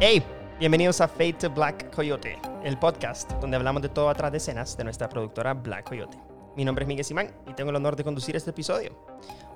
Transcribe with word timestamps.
Hey, 0.00 0.22
bienvenidos 0.60 1.00
a 1.00 1.08
Fade 1.08 1.32
to 1.40 1.50
Black 1.50 1.92
Coyote, 1.92 2.38
el 2.62 2.78
podcast 2.78 3.32
donde 3.40 3.56
hablamos 3.56 3.82
de 3.82 3.88
todo 3.88 4.08
atrás 4.08 4.30
de 4.30 4.38
escenas 4.38 4.76
de 4.76 4.84
nuestra 4.84 5.08
productora 5.08 5.54
Black 5.54 5.88
Coyote. 5.88 6.16
Mi 6.56 6.64
nombre 6.64 6.84
es 6.84 6.88
Miguel 6.88 7.04
Simán 7.04 7.32
y 7.48 7.54
tengo 7.54 7.70
el 7.70 7.76
honor 7.76 7.96
de 7.96 8.04
conducir 8.04 8.36
este 8.36 8.50
episodio. 8.50 8.92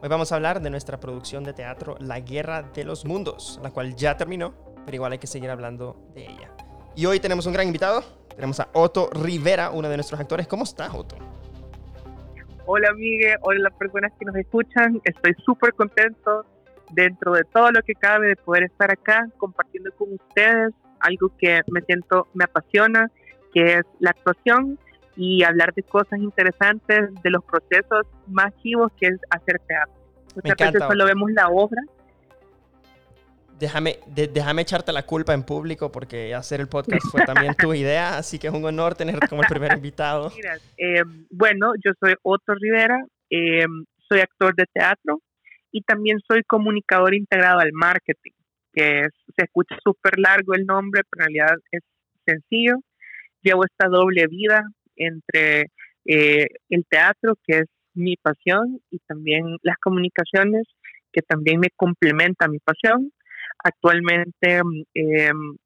Hoy 0.02 0.08
vamos 0.08 0.32
a 0.32 0.34
hablar 0.34 0.60
de 0.60 0.68
nuestra 0.68 0.98
producción 0.98 1.44
de 1.44 1.52
teatro 1.52 1.94
La 2.00 2.18
Guerra 2.18 2.62
de 2.62 2.82
los 2.82 3.04
Mundos, 3.04 3.60
la 3.62 3.70
cual 3.70 3.94
ya 3.94 4.16
terminó, 4.16 4.52
pero 4.84 4.96
igual 4.96 5.12
hay 5.12 5.18
que 5.18 5.28
seguir 5.28 5.48
hablando 5.48 6.10
de 6.12 6.24
ella. 6.24 6.50
Y 6.96 7.06
hoy 7.06 7.20
tenemos 7.20 7.46
un 7.46 7.52
gran 7.52 7.68
invitado, 7.68 8.02
tenemos 8.34 8.58
a 8.58 8.68
Otto 8.72 9.10
Rivera, 9.12 9.70
uno 9.70 9.88
de 9.88 9.96
nuestros 9.96 10.18
actores. 10.18 10.48
¿Cómo 10.48 10.64
estás, 10.64 10.92
Otto? 10.92 11.14
Hola, 12.66 12.92
Miguel, 12.94 13.36
hola 13.42 13.60
las 13.60 13.74
personas 13.74 14.10
que 14.18 14.24
nos 14.24 14.34
escuchan. 14.34 15.00
Estoy 15.04 15.34
súper 15.44 15.72
contento 15.74 16.46
dentro 16.92 17.32
de 17.32 17.44
todo 17.44 17.70
lo 17.70 17.82
que 17.82 17.94
cabe 17.94 18.28
de 18.28 18.36
poder 18.36 18.64
estar 18.64 18.90
acá 18.90 19.26
compartiendo 19.38 19.90
con 19.92 20.12
ustedes 20.12 20.72
algo 21.02 21.32
que 21.38 21.60
me 21.70 21.80
siento, 21.82 22.28
me 22.34 22.44
apasiona, 22.44 23.10
que 23.52 23.74
es 23.74 23.82
la 23.98 24.10
actuación 24.10 24.78
y 25.16 25.42
hablar 25.42 25.74
de 25.74 25.82
cosas 25.82 26.18
interesantes, 26.18 27.10
de 27.22 27.30
los 27.30 27.44
procesos 27.44 28.06
más 28.28 28.54
chivos 28.62 28.90
que 28.98 29.08
es 29.08 29.16
hacer 29.30 29.60
teatro. 29.66 29.94
Muchas 30.36 30.72
veces 30.72 30.88
solo 30.88 31.04
vemos 31.04 31.30
la 31.32 31.48
obra. 31.48 31.82
Déjame, 33.58 34.00
déjame 34.06 34.62
echarte 34.62 34.92
la 34.92 35.04
culpa 35.04 35.34
en 35.34 35.44
público 35.44 35.92
porque 35.92 36.34
hacer 36.34 36.60
el 36.60 36.68
podcast 36.68 37.06
fue 37.10 37.24
también 37.24 37.54
tu 37.54 37.72
idea, 37.74 38.16
así 38.16 38.38
que 38.38 38.48
es 38.48 38.52
un 38.52 38.64
honor 38.64 38.94
tenerte 38.94 39.28
como 39.28 39.42
el 39.42 39.48
primer 39.48 39.72
invitado. 39.74 40.32
Eh, 40.78 41.02
bueno, 41.30 41.72
yo 41.84 41.92
soy 42.00 42.14
Otto 42.22 42.54
Rivera, 42.54 43.04
eh, 43.30 43.64
soy 44.08 44.20
actor 44.20 44.54
de 44.56 44.64
teatro, 44.72 45.20
y 45.72 45.80
también 45.82 46.20
soy 46.28 46.42
comunicador 46.44 47.14
integrado 47.14 47.60
al 47.60 47.72
marketing, 47.72 48.32
que 48.72 49.06
se 49.36 49.44
escucha 49.44 49.76
súper 49.82 50.18
largo 50.18 50.54
el 50.54 50.66
nombre, 50.66 51.02
pero 51.10 51.24
en 51.24 51.34
realidad 51.34 51.56
es 51.72 51.82
sencillo. 52.26 52.76
Llevo 53.42 53.64
esta 53.64 53.88
doble 53.88 54.26
vida 54.28 54.62
entre 54.96 55.66
eh, 56.04 56.46
el 56.68 56.84
teatro, 56.88 57.36
que 57.44 57.60
es 57.60 57.66
mi 57.94 58.16
pasión, 58.16 58.80
y 58.90 58.98
también 59.00 59.56
las 59.62 59.76
comunicaciones, 59.78 60.64
que 61.10 61.22
también 61.22 61.58
me 61.58 61.68
complementa 61.74 62.48
mi 62.48 62.58
pasión. 62.58 63.12
Actualmente, 63.64 64.60
em, 64.94 65.56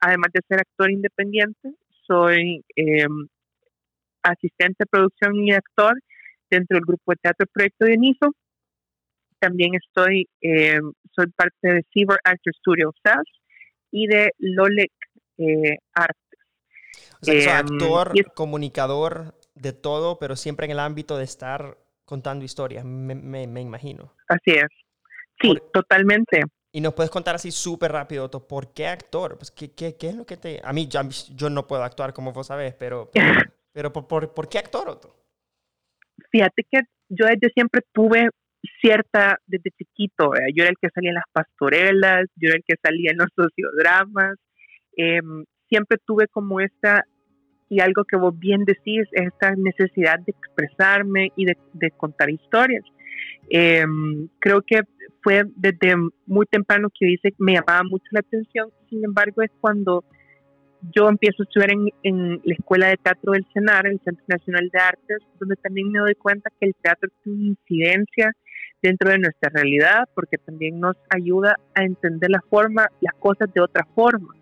además 0.00 0.30
de 0.32 0.40
ser 0.48 0.60
actor 0.60 0.90
independiente, 0.90 1.72
soy 2.06 2.64
em, 2.76 3.28
asistente 4.22 4.76
de 4.80 4.86
producción 4.86 5.36
y 5.36 5.52
actor 5.52 5.94
dentro 6.50 6.76
del 6.76 6.84
grupo 6.84 7.12
de 7.12 7.16
teatro 7.22 7.46
Proyecto 7.52 7.86
Dioniso, 7.86 8.34
también 9.42 9.74
estoy, 9.74 10.28
eh, 10.40 10.78
soy 11.10 11.26
parte 11.34 11.56
de 11.62 11.82
Cyber 11.92 12.18
Actor 12.22 12.54
Studio 12.54 12.92
SAS 13.02 13.24
y 13.90 14.06
de 14.06 14.30
Lolec 14.38 14.92
eh, 15.38 15.78
Artes. 15.94 16.38
O 17.20 17.24
sea, 17.24 17.34
soy 17.34 17.42
em, 17.42 17.82
actor, 17.82 18.12
comunicador 18.34 19.34
de 19.56 19.72
todo, 19.72 20.20
pero 20.20 20.36
siempre 20.36 20.66
en 20.66 20.72
el 20.72 20.78
ámbito 20.78 21.16
de 21.16 21.24
estar 21.24 21.76
contando 22.04 22.44
historias, 22.44 22.84
me, 22.84 23.16
me, 23.16 23.60
imagino. 23.60 24.14
Así 24.28 24.52
es. 24.52 24.68
Sí, 25.40 25.54
totalmente. 25.72 26.42
Y 26.70 26.80
nos 26.80 26.94
puedes 26.94 27.10
contar 27.10 27.34
así 27.34 27.50
súper 27.50 27.90
rápido, 27.90 28.26
Otto, 28.26 28.46
¿por 28.46 28.72
qué 28.72 28.86
actor? 28.86 29.36
Pues, 29.36 29.50
¿qué, 29.50 29.72
qué, 29.72 29.96
qué 29.96 30.10
es 30.10 30.14
lo 30.14 30.24
que 30.24 30.36
te...? 30.36 30.60
A 30.62 30.72
mí, 30.72 30.86
yo, 30.86 31.00
yo 31.34 31.50
no 31.50 31.66
puedo 31.66 31.82
actuar 31.82 32.12
como 32.12 32.32
vos 32.32 32.46
sabés, 32.46 32.74
pero, 32.74 33.10
pero, 33.72 33.92
por, 33.92 34.06
por, 34.06 34.32
¿por, 34.32 34.48
qué 34.48 34.58
actor, 34.58 34.88
Otto? 34.88 35.16
Fíjate 36.30 36.62
que 36.70 36.80
yo 37.08 37.26
desde 37.26 37.50
siempre 37.52 37.82
tuve 37.92 38.28
cierta 38.80 39.38
desde 39.46 39.70
chiquito. 39.70 40.32
Yo 40.54 40.62
era 40.62 40.70
el 40.70 40.76
que 40.80 40.88
salía 40.94 41.10
en 41.10 41.16
las 41.16 41.30
pastorelas, 41.32 42.26
yo 42.36 42.48
era 42.48 42.56
el 42.56 42.64
que 42.66 42.74
salía 42.82 43.10
en 43.10 43.18
los 43.18 43.28
sociodramas. 43.36 44.36
Em, 44.96 45.44
siempre 45.68 45.98
tuve 46.04 46.28
como 46.28 46.60
esta, 46.60 47.04
y 47.68 47.80
algo 47.80 48.04
que 48.04 48.16
vos 48.16 48.38
bien 48.38 48.64
decís, 48.64 49.08
esta 49.12 49.54
necesidad 49.56 50.18
de 50.18 50.32
expresarme 50.32 51.32
y 51.36 51.46
de, 51.46 51.90
contar 51.96 52.30
historias. 52.30 52.84
Em, 53.48 54.28
creo 54.38 54.62
que 54.62 54.82
fue 55.22 55.44
desde 55.56 55.94
muy 56.26 56.46
temprano 56.46 56.88
que 56.98 57.06
dice 57.06 57.32
me 57.38 57.52
llamaba 57.54 57.82
mucho 57.84 58.04
la 58.10 58.20
atención, 58.20 58.70
sin 58.88 59.04
embargo 59.04 59.42
es 59.42 59.50
cuando 59.60 60.04
yo 60.94 61.08
empiezo 61.08 61.42
a 61.42 61.44
estudiar 61.44 61.70
en, 61.72 61.88
en, 62.02 62.40
la 62.44 62.54
Escuela 62.54 62.88
de 62.88 62.96
Teatro 62.96 63.32
del 63.32 63.46
CENAR, 63.52 63.86
el 63.86 64.00
Centro 64.04 64.24
Nacional 64.26 64.68
de 64.72 64.80
Artes, 64.80 65.18
donde 65.38 65.54
también 65.56 65.92
me 65.92 66.00
doy 66.00 66.14
cuenta 66.16 66.50
que 66.58 66.66
el 66.66 66.74
teatro 66.82 67.08
tiene 67.22 67.48
incidencia 67.48 68.32
dentro 68.82 69.10
de 69.10 69.18
nuestra 69.18 69.50
realidad, 69.54 70.08
porque 70.14 70.38
también 70.38 70.80
nos 70.80 70.96
ayuda 71.14 71.56
a 71.74 71.84
entender 71.84 72.30
la 72.30 72.42
forma, 72.50 72.88
las 73.00 73.14
cosas 73.14 73.52
de 73.54 73.60
otra 73.60 73.86
forma. 73.94 74.34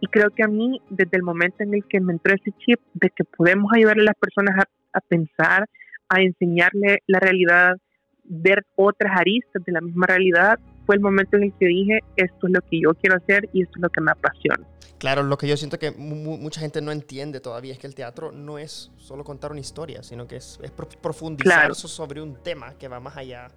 Y 0.00 0.06
creo 0.08 0.30
que 0.30 0.42
a 0.42 0.48
mí, 0.48 0.80
desde 0.90 1.16
el 1.16 1.22
momento 1.22 1.62
en 1.62 1.74
el 1.74 1.84
que 1.84 2.00
me 2.00 2.12
entró 2.12 2.34
ese 2.34 2.52
chip 2.58 2.80
de 2.94 3.10
que 3.10 3.24
podemos 3.24 3.70
ayudar 3.74 3.98
a 3.98 4.02
las 4.02 4.14
personas 4.16 4.56
a, 4.58 4.98
a 4.98 5.00
pensar, 5.00 5.68
a 6.08 6.20
enseñarle 6.20 6.98
la 7.06 7.20
realidad, 7.20 7.76
ver 8.24 8.64
otras 8.76 9.12
aristas 9.18 9.64
de 9.64 9.72
la 9.72 9.80
misma 9.80 10.06
realidad, 10.06 10.58
fue 10.84 10.94
el 10.94 11.00
momento 11.00 11.36
en 11.36 11.44
el 11.44 11.52
que 11.58 11.66
dije, 11.66 12.00
esto 12.16 12.46
es 12.46 12.52
lo 12.52 12.60
que 12.60 12.80
yo 12.80 12.94
quiero 12.94 13.16
hacer 13.16 13.48
y 13.52 13.62
esto 13.62 13.72
es 13.76 13.82
lo 13.82 13.88
que 13.88 14.00
me 14.00 14.12
apasiona. 14.12 14.64
Claro, 14.98 15.22
lo 15.22 15.36
que 15.36 15.46
yo 15.46 15.56
siento 15.56 15.78
que 15.78 15.90
mucha 15.90 16.60
gente 16.60 16.80
no 16.80 16.90
entiende 16.90 17.40
todavía 17.40 17.72
es 17.72 17.78
que 17.78 17.86
el 17.86 17.94
teatro 17.94 18.32
no 18.32 18.58
es 18.58 18.90
solo 18.96 19.24
contar 19.24 19.50
una 19.50 19.60
historia, 19.60 20.02
sino 20.02 20.26
que 20.26 20.36
es, 20.36 20.58
profundizar 21.02 21.74
sobre 21.74 22.22
un 22.22 22.42
tema 22.42 22.74
que 22.78 22.88
va 22.88 22.98
más 22.98 23.16
allá 23.16 23.48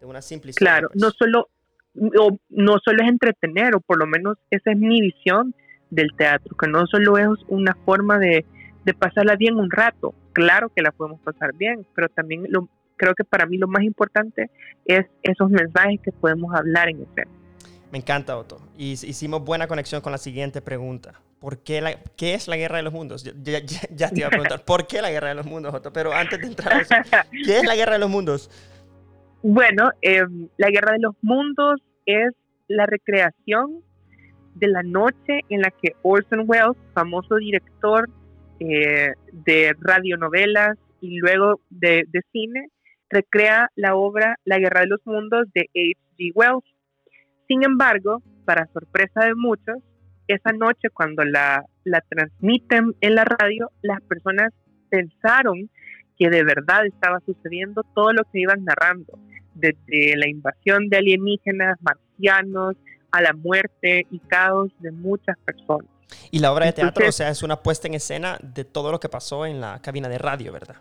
de 0.00 0.06
una 0.06 0.18
historia. 0.20 0.54
Claro, 0.56 0.88
pues. 0.88 1.02
no 1.02 1.10
solo 1.10 1.48
no 1.94 2.78
solo 2.84 3.02
es 3.02 3.08
entretener, 3.08 3.74
o 3.74 3.80
por 3.80 3.98
lo 3.98 4.06
menos 4.06 4.38
esa 4.50 4.70
es 4.70 4.78
mi 4.78 5.00
visión 5.00 5.54
del 5.90 6.10
teatro, 6.16 6.56
que 6.56 6.68
no 6.68 6.86
solo 6.86 7.18
es 7.18 7.26
una 7.48 7.76
forma 7.84 8.18
de, 8.18 8.44
de 8.84 8.94
pasarla 8.94 9.34
bien 9.34 9.56
un 9.56 9.70
rato, 9.70 10.14
claro 10.32 10.68
que 10.68 10.82
la 10.82 10.92
podemos 10.92 11.20
pasar 11.20 11.52
bien, 11.54 11.84
pero 11.94 12.08
también 12.08 12.46
lo, 12.48 12.68
creo 12.96 13.14
que 13.14 13.24
para 13.24 13.46
mí 13.46 13.58
lo 13.58 13.66
más 13.66 13.82
importante 13.82 14.50
es 14.84 15.06
esos 15.22 15.50
mensajes 15.50 16.00
que 16.02 16.12
podemos 16.12 16.54
hablar 16.54 16.88
en 16.88 17.02
escena. 17.02 17.30
Me 17.90 17.98
encanta, 17.98 18.36
Otto. 18.36 18.60
Y 18.76 18.92
hicimos 18.92 19.42
buena 19.42 19.66
conexión 19.66 20.00
con 20.00 20.12
la 20.12 20.18
siguiente 20.18 20.62
pregunta. 20.62 21.20
¿Por 21.40 21.58
qué, 21.58 21.80
la, 21.80 21.98
¿Qué 22.16 22.34
es 22.34 22.46
la 22.46 22.56
guerra 22.56 22.76
de 22.76 22.82
los 22.82 22.92
mundos? 22.92 23.24
Ya, 23.24 24.10
te 24.10 24.20
iba 24.20 24.28
a 24.28 24.30
preguntar, 24.30 24.64
¿por 24.66 24.86
qué 24.86 25.00
la 25.00 25.10
guerra 25.10 25.30
de 25.30 25.34
los 25.34 25.46
mundos, 25.46 25.74
Otto? 25.74 25.92
Pero 25.92 26.12
antes 26.12 26.38
de 26.38 26.46
entrar 26.46 26.74
a 26.74 26.80
eso, 26.82 26.94
¿qué 27.44 27.58
es 27.58 27.64
la 27.64 27.74
guerra 27.74 27.94
de 27.94 27.98
los 27.98 28.10
mundos? 28.10 28.50
Bueno, 29.42 29.90
em, 30.02 30.48
la 30.58 30.70
guerra 30.70 30.92
de 30.92 31.00
los 31.00 31.14
mundos 31.22 31.80
es 32.04 32.32
la 32.68 32.86
recreación 32.86 33.82
de 34.54 34.68
la 34.68 34.82
noche 34.82 35.40
en 35.48 35.62
la 35.62 35.70
que 35.70 35.94
Orson 36.02 36.44
Welles, 36.46 36.76
famoso 36.92 37.36
director 37.36 38.08
eh, 38.58 39.12
de 39.32 39.74
radionovelas 39.80 40.76
y 41.00 41.18
luego 41.18 41.60
de, 41.70 42.04
cine, 42.32 42.68
recrea 43.08 43.70
la 43.76 43.96
obra 43.96 44.36
La 44.44 44.58
Guerra 44.58 44.82
de 44.82 44.88
los 44.88 45.00
Mundos 45.06 45.46
de 45.54 45.62
H.G. 45.62 46.32
Wells. 46.34 46.64
Sin 47.48 47.64
embargo, 47.64 48.22
para 48.44 48.66
sorpresa 48.66 49.24
de 49.24 49.34
muchos, 49.34 49.76
esa 50.28 50.52
noche 50.52 50.90
cuando 50.92 51.24
la 51.24 51.64
transmiten 52.10 52.94
en 53.00 53.14
la 53.14 53.24
radio, 53.24 53.70
las 53.82 54.02
personas 54.02 54.52
pensaron 54.90 55.70
que 56.20 56.28
de 56.28 56.44
verdad 56.44 56.84
estaba 56.84 57.18
sucediendo 57.20 57.82
todo 57.94 58.12
lo 58.12 58.24
que 58.24 58.40
iban 58.40 58.62
narrando, 58.62 59.18
desde 59.60 60.16
la 60.16 60.28
invasión 60.28 60.88
de 60.88 60.98
alienígenas, 60.98 61.76
marcianos, 61.80 62.76
a 63.12 63.22
la 63.22 63.32
muerte 63.32 64.06
y 64.10 64.18
caos 64.20 64.70
de 64.80 64.92
muchas 64.92 65.36
personas. 65.38 65.88
Y 66.30 66.40
la 66.40 66.52
obra 66.52 66.66
de 66.66 66.72
teatro, 66.72 67.08
o 67.08 67.12
sea, 67.12 67.30
es 67.30 67.42
una 67.42 67.62
puesta 67.62 67.88
en 67.88 67.94
escena 67.94 68.38
de 68.42 68.64
todo 68.64 68.90
lo 68.90 69.00
que 69.00 69.08
pasó 69.08 69.46
en 69.46 69.60
la 69.60 69.80
cabina 69.80 70.08
de 70.08 70.18
radio, 70.18 70.52
¿verdad? 70.52 70.76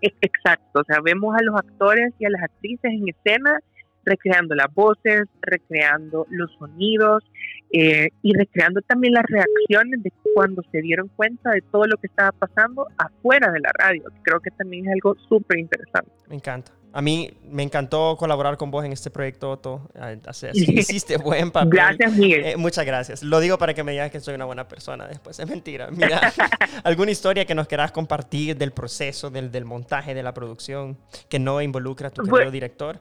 Exacto, 0.00 0.80
o 0.80 0.84
sea, 0.84 1.00
vemos 1.02 1.34
a 1.34 1.42
los 1.42 1.56
actores 1.56 2.12
y 2.18 2.26
a 2.26 2.30
las 2.30 2.42
actrices 2.42 2.92
en 2.92 3.08
escena 3.08 3.58
recreando 4.04 4.54
las 4.54 4.72
voces, 4.72 5.24
recreando 5.42 6.26
los 6.30 6.50
sonidos 6.58 7.24
eh, 7.72 8.08
y 8.22 8.36
recreando 8.36 8.80
también 8.82 9.14
las 9.14 9.24
reacciones 9.26 10.02
de 10.02 10.12
cuando 10.34 10.62
se 10.70 10.80
dieron 10.80 11.08
cuenta 11.08 11.50
de 11.50 11.60
todo 11.60 11.86
lo 11.86 11.96
que 11.96 12.06
estaba 12.06 12.30
pasando 12.32 12.86
afuera 12.96 13.50
de 13.50 13.60
la 13.60 13.70
radio. 13.74 14.04
Creo 14.22 14.38
que 14.40 14.50
también 14.52 14.86
es 14.86 14.92
algo 14.92 15.16
súper 15.28 15.58
interesante. 15.58 16.12
Me 16.28 16.36
encanta. 16.36 16.72
A 16.96 17.02
mí 17.02 17.28
me 17.42 17.62
encantó 17.62 18.16
colaborar 18.16 18.56
con 18.56 18.70
vos 18.70 18.82
en 18.82 18.90
este 18.90 19.10
proyecto, 19.10 19.50
Otto. 19.50 19.90
Hiciste 20.54 21.18
buen 21.18 21.50
papel. 21.50 21.72
Gracias, 21.72 22.16
Miguel. 22.16 22.46
Eh, 22.46 22.56
muchas 22.56 22.86
gracias. 22.86 23.22
Lo 23.22 23.38
digo 23.38 23.58
para 23.58 23.74
que 23.74 23.84
me 23.84 23.92
digas 23.92 24.10
que 24.10 24.18
soy 24.18 24.34
una 24.34 24.46
buena 24.46 24.66
persona 24.66 25.06
después. 25.06 25.38
Es 25.38 25.46
mentira. 25.46 25.90
Mira, 25.92 26.32
¿alguna 26.84 27.10
historia 27.10 27.44
que 27.44 27.54
nos 27.54 27.68
quieras 27.68 27.92
compartir 27.92 28.56
del 28.56 28.72
proceso, 28.72 29.28
del, 29.28 29.52
del 29.52 29.66
montaje, 29.66 30.14
de 30.14 30.22
la 30.22 30.32
producción, 30.32 30.96
que 31.28 31.38
no 31.38 31.60
involucra 31.60 32.08
a 32.08 32.10
tu 32.10 32.22
querido 32.22 32.50
director? 32.50 32.98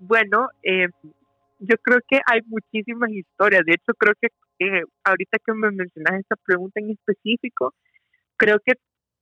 bueno, 0.00 0.48
eh, 0.64 0.88
yo 1.60 1.76
creo 1.84 2.00
que 2.08 2.18
hay 2.26 2.40
muchísimas 2.46 3.10
historias. 3.10 3.62
De 3.64 3.74
hecho, 3.74 3.94
creo 3.96 4.14
que 4.20 4.26
eh, 4.58 4.82
ahorita 5.04 5.38
que 5.38 5.52
me 5.52 5.70
mencionas 5.70 6.18
esta 6.18 6.34
pregunta 6.34 6.80
en 6.80 6.90
específico, 6.90 7.74
creo 8.36 8.58
que 8.58 8.72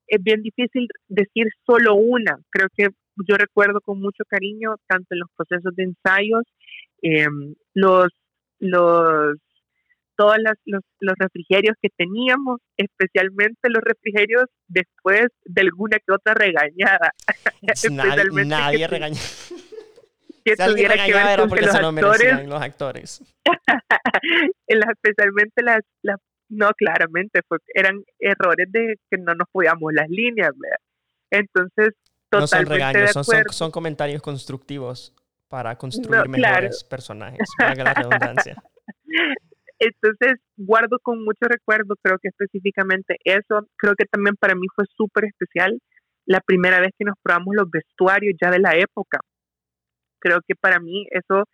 es 0.09 0.23
bien 0.23 0.43
difícil 0.43 0.89
decir 1.09 1.47
solo 1.67 1.95
una. 1.95 2.39
Creo 2.51 2.69
que 2.77 2.89
yo 3.29 3.37
recuerdo 3.37 3.81
con 3.81 4.01
mucho 4.01 4.25
cariño, 4.29 4.77
tanto 4.87 5.07
en 5.11 5.21
los 5.21 5.29
procesos 5.37 5.75
de 5.77 5.85
ensayos, 5.85 6.45
em, 7.03 7.55
los 7.75 8.09
los 8.61 9.37
todos 10.17 10.37
los, 10.65 10.83
los, 10.99 11.15
refrigerios 11.17 11.77
que 11.81 11.91
teníamos, 11.97 12.61
especialmente 12.77 13.71
los 13.71 13.85
refrigerios 13.85 14.47
después 14.67 15.29
de 15.45 15.63
alguna 15.63 15.99
que 16.05 16.13
otra 16.13 16.35
regañada. 16.35 17.13
nadie, 17.93 18.45
nadie 18.45 18.89
regañaba. 18.89 19.21
que 20.45 20.57
si 20.57 20.71
tuviera 20.71 20.95
que 21.05 21.13
ver 21.13 21.39
los 21.39 21.75
actores, 21.75 22.49
los 22.49 22.63
actores. 22.63 23.23
especialmente 24.67 25.63
las, 25.63 25.81
las, 26.03 26.19
no, 26.49 26.71
claramente, 26.75 27.41
fue, 27.47 27.59
eran 27.75 28.03
errores 28.19 28.71
de 28.71 28.97
que 29.11 29.19
no 29.19 29.35
nos 29.35 29.49
podíamos 29.51 29.93
las 29.93 30.09
líneas, 30.09 30.53
Entonces, 31.31 31.91
totalmente 32.31 32.41
no 32.41 32.47
son 32.47 32.67
regaños, 32.67 33.11
son, 33.13 33.25
son, 33.51 33.71
comentarios 33.71 34.23
constructivos 34.23 35.15
para 35.49 35.77
construir 35.77 36.29
mejores 36.29 36.85
personajes, 36.85 37.49
para 37.59 37.75
la 37.75 37.95
redundancia. 37.95 38.57
Entonces, 39.79 40.41
guardo 40.57 40.99
con 41.01 41.23
mucho 41.25 41.47
recuerdo, 41.47 41.95
creo 42.03 42.19
que 42.19 42.29
específicamente 42.29 43.17
eso, 43.25 43.69
creo 43.77 43.95
que 43.95 44.07
también 44.07 44.35
para 44.37 44.55
mí 44.55 44.67
fue 44.75 44.85
súper 44.97 45.27
especial 45.27 45.79
la 46.27 46.41
primera 46.41 46.81
vez 46.81 46.91
que 46.99 47.05
nos 47.05 47.17
probamos 47.23 47.55
los 47.55 47.71
vestuarios 47.71 48.35
ya 48.41 48.51
de 48.51 48.59
la 48.59 48.73
época. 48.77 49.21
Creo 50.19 50.41
que 50.47 50.55
para 50.57 50.81
mí 50.81 51.07
eso 51.11 51.45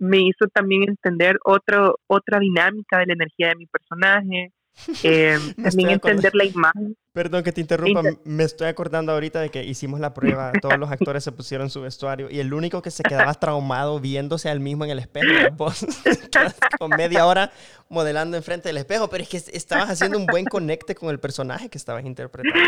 me 0.00 0.18
hizo 0.18 0.48
también 0.52 0.82
entender 0.88 1.38
otro, 1.44 1.96
otra 2.08 2.40
dinámica 2.40 2.98
de 2.98 3.06
la 3.06 3.12
energía 3.12 3.48
de 3.48 3.56
mi 3.56 3.66
personaje, 3.66 4.52
eh, 5.04 5.38
también 5.62 5.90
entender 5.90 6.34
la 6.34 6.44
imagen. 6.44 6.96
Perdón 7.12 7.42
que 7.42 7.52
te 7.52 7.60
interrumpa, 7.60 8.02
me 8.24 8.44
estoy 8.44 8.68
acordando 8.68 9.12
ahorita 9.12 9.40
de 9.40 9.50
que 9.50 9.64
hicimos 9.64 10.00
la 10.00 10.14
prueba, 10.14 10.52
todos 10.62 10.78
los 10.78 10.90
actores 10.90 11.24
se 11.24 11.32
pusieron 11.32 11.68
su 11.68 11.82
vestuario 11.82 12.30
y 12.30 12.38
el 12.38 12.54
único 12.54 12.82
que 12.82 12.90
se 12.90 13.02
quedaba 13.02 13.34
traumado 13.40 14.00
viéndose 14.00 14.48
al 14.48 14.60
mismo 14.60 14.84
en 14.84 14.92
el 14.92 15.00
espejo 15.00 15.26
vos, 15.56 15.84
con 16.78 16.90
media 16.90 17.26
hora 17.26 17.50
modelando 17.88 18.36
enfrente 18.36 18.68
del 18.68 18.78
espejo, 18.78 19.10
pero 19.10 19.24
es 19.24 19.28
que 19.28 19.36
estabas 19.36 19.90
haciendo 19.90 20.18
un 20.18 20.26
buen 20.26 20.44
conecte 20.44 20.94
con 20.94 21.10
el 21.10 21.20
personaje 21.20 21.68
que 21.68 21.78
estabas 21.78 22.04
interpretando. 22.04 22.58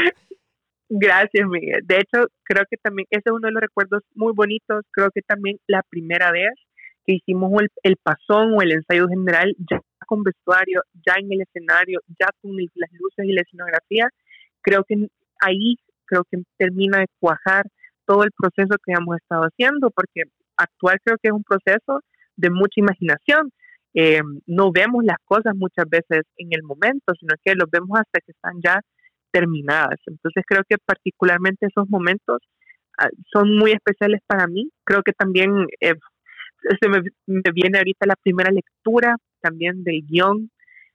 Gracias, 0.94 1.48
Miguel. 1.48 1.80
De 1.84 2.00
hecho, 2.00 2.26
creo 2.42 2.64
que 2.68 2.76
también 2.76 3.06
ese 3.08 3.22
es 3.24 3.32
uno 3.32 3.48
de 3.48 3.52
los 3.52 3.62
recuerdos 3.62 4.02
muy 4.14 4.34
bonitos. 4.34 4.84
Creo 4.90 5.10
que 5.10 5.22
también 5.22 5.56
la 5.66 5.82
primera 5.88 6.30
vez 6.32 6.52
que 7.06 7.14
hicimos 7.14 7.52
el, 7.60 7.68
el 7.82 7.96
pasón 8.02 8.54
o 8.54 8.62
el 8.62 8.72
ensayo 8.72 9.08
general 9.08 9.54
ya 9.70 9.80
con 10.06 10.22
vestuario, 10.22 10.82
ya 11.06 11.14
en 11.18 11.32
el 11.32 11.42
escenario, 11.42 12.00
ya 12.20 12.26
con 12.40 12.56
las 12.56 12.92
luces 12.92 13.24
y 13.24 13.32
la 13.32 13.42
escenografía, 13.42 14.08
creo 14.60 14.84
que 14.84 15.08
ahí 15.40 15.76
creo 16.06 16.24
que 16.30 16.42
termina 16.58 16.98
de 16.98 17.06
cuajar 17.18 17.64
todo 18.06 18.24
el 18.24 18.30
proceso 18.36 18.76
que 18.84 18.92
hemos 18.92 19.16
estado 19.16 19.44
haciendo, 19.44 19.90
porque 19.90 20.24
actuar 20.56 20.98
creo 21.02 21.16
que 21.22 21.28
es 21.28 21.34
un 21.34 21.44
proceso 21.44 22.00
de 22.36 22.50
mucha 22.50 22.80
imaginación. 22.80 23.50
Eh, 23.94 24.20
no 24.46 24.72
vemos 24.72 25.04
las 25.04 25.18
cosas 25.24 25.54
muchas 25.54 25.86
veces 25.88 26.22
en 26.36 26.48
el 26.50 26.62
momento, 26.62 27.12
sino 27.18 27.34
que 27.42 27.54
los 27.54 27.70
vemos 27.70 27.98
hasta 27.98 28.20
que 28.20 28.32
están 28.32 28.60
ya 28.62 28.80
terminadas. 29.30 29.98
Entonces 30.06 30.44
creo 30.46 30.62
que 30.68 30.76
particularmente 30.84 31.66
esos 31.66 31.88
momentos 31.88 32.38
ah, 32.98 33.08
son 33.32 33.56
muy 33.56 33.72
especiales 33.72 34.20
para 34.26 34.46
mí. 34.46 34.70
Creo 34.84 35.02
que 35.02 35.12
también 35.12 35.66
eh, 35.80 35.94
se 36.80 36.88
me, 36.88 37.02
viene 37.52 37.78
ahorita 37.78 38.06
la 38.06 38.16
primera 38.16 38.50
lectura 38.50 39.16
también 39.40 39.82
del 39.84 40.02
guion, 40.06 40.50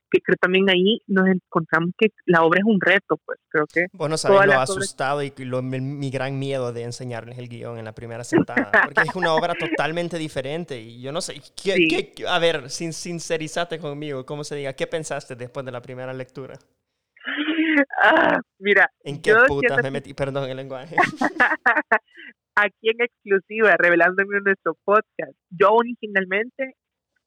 que 0.10 0.22
creo 0.22 0.38
también 0.40 0.70
ahí 0.70 1.02
nos 1.08 1.28
encontramos 1.28 1.92
que 1.98 2.12
la 2.26 2.44
obra 2.44 2.60
es 2.60 2.66
un 2.66 2.80
reto, 2.80 3.18
pues 3.26 3.40
creo 3.50 3.66
que... 3.68 3.88
Bueno, 3.92 4.18
sabes 4.18 4.48
lo 4.48 4.60
asustado 4.60 5.22
y 5.22 5.32
lo, 5.40 5.62
mi, 5.62 6.10
gran 6.10 6.40
miedo 6.40 6.72
de 6.72 6.84
enseñarles 6.84 7.38
el 7.38 7.50
guion 7.50 7.78
en 7.78 7.86
la 7.86 7.94
primera 7.94 8.24
sentada, 8.24 8.72
porque 8.86 9.02
es 9.02 9.16
una 9.16 9.34
obra 9.34 9.54
totalmente 9.56 10.18
diferente 10.18 10.80
y 10.80 11.02
yo 11.02 11.12
no 11.12 11.22
sé, 11.22 11.42
¿qué, 11.62 12.14
a 12.28 12.40
ver, 12.40 12.70
sin, 12.70 12.94
sincerizate 12.94 13.80
conmigo, 13.80 14.26
¿cómo 14.26 14.44
se 14.44 14.56
diga? 14.56 14.74
¿Qué 14.74 14.88
pensaste 14.88 15.36
después 15.36 15.66
de 15.66 15.72
la 15.72 15.82
primera 15.82 16.14
lectura? 16.14 16.58
Ah, 18.02 18.40
mira. 18.60 18.90
¿En 19.04 19.22
qué 19.22 19.36
putas 19.48 19.84
me 19.84 19.92
metí? 19.92 20.14
Perdón 20.14 20.50
el 20.50 20.58
lenguaje. 20.58 20.96
Aquí 22.60 22.90
en 22.90 23.02
exclusiva, 23.02 23.76
revelándome 23.78 24.38
en 24.38 24.44
nuestro 24.46 24.76
podcast. 24.84 25.34
Yo 25.52 25.74
originalmente, 25.74 26.74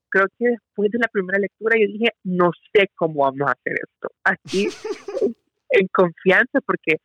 creo 0.09 0.27
que 0.37 0.49
después 0.49 0.91
de 0.91 0.99
la 0.99 1.07
primera 1.07 1.39
lectura, 1.39 1.77
yo 1.79 1.87
dije, 1.87 2.09
no 2.25 2.51
sé 2.73 2.89
cómo 2.97 3.23
vamos 3.23 3.49
a 3.49 3.53
hacer 3.53 3.75
esto. 3.75 4.09
Aquí, 4.25 4.67
en 5.71 5.87
confianza, 5.93 6.59
porque 6.67 6.97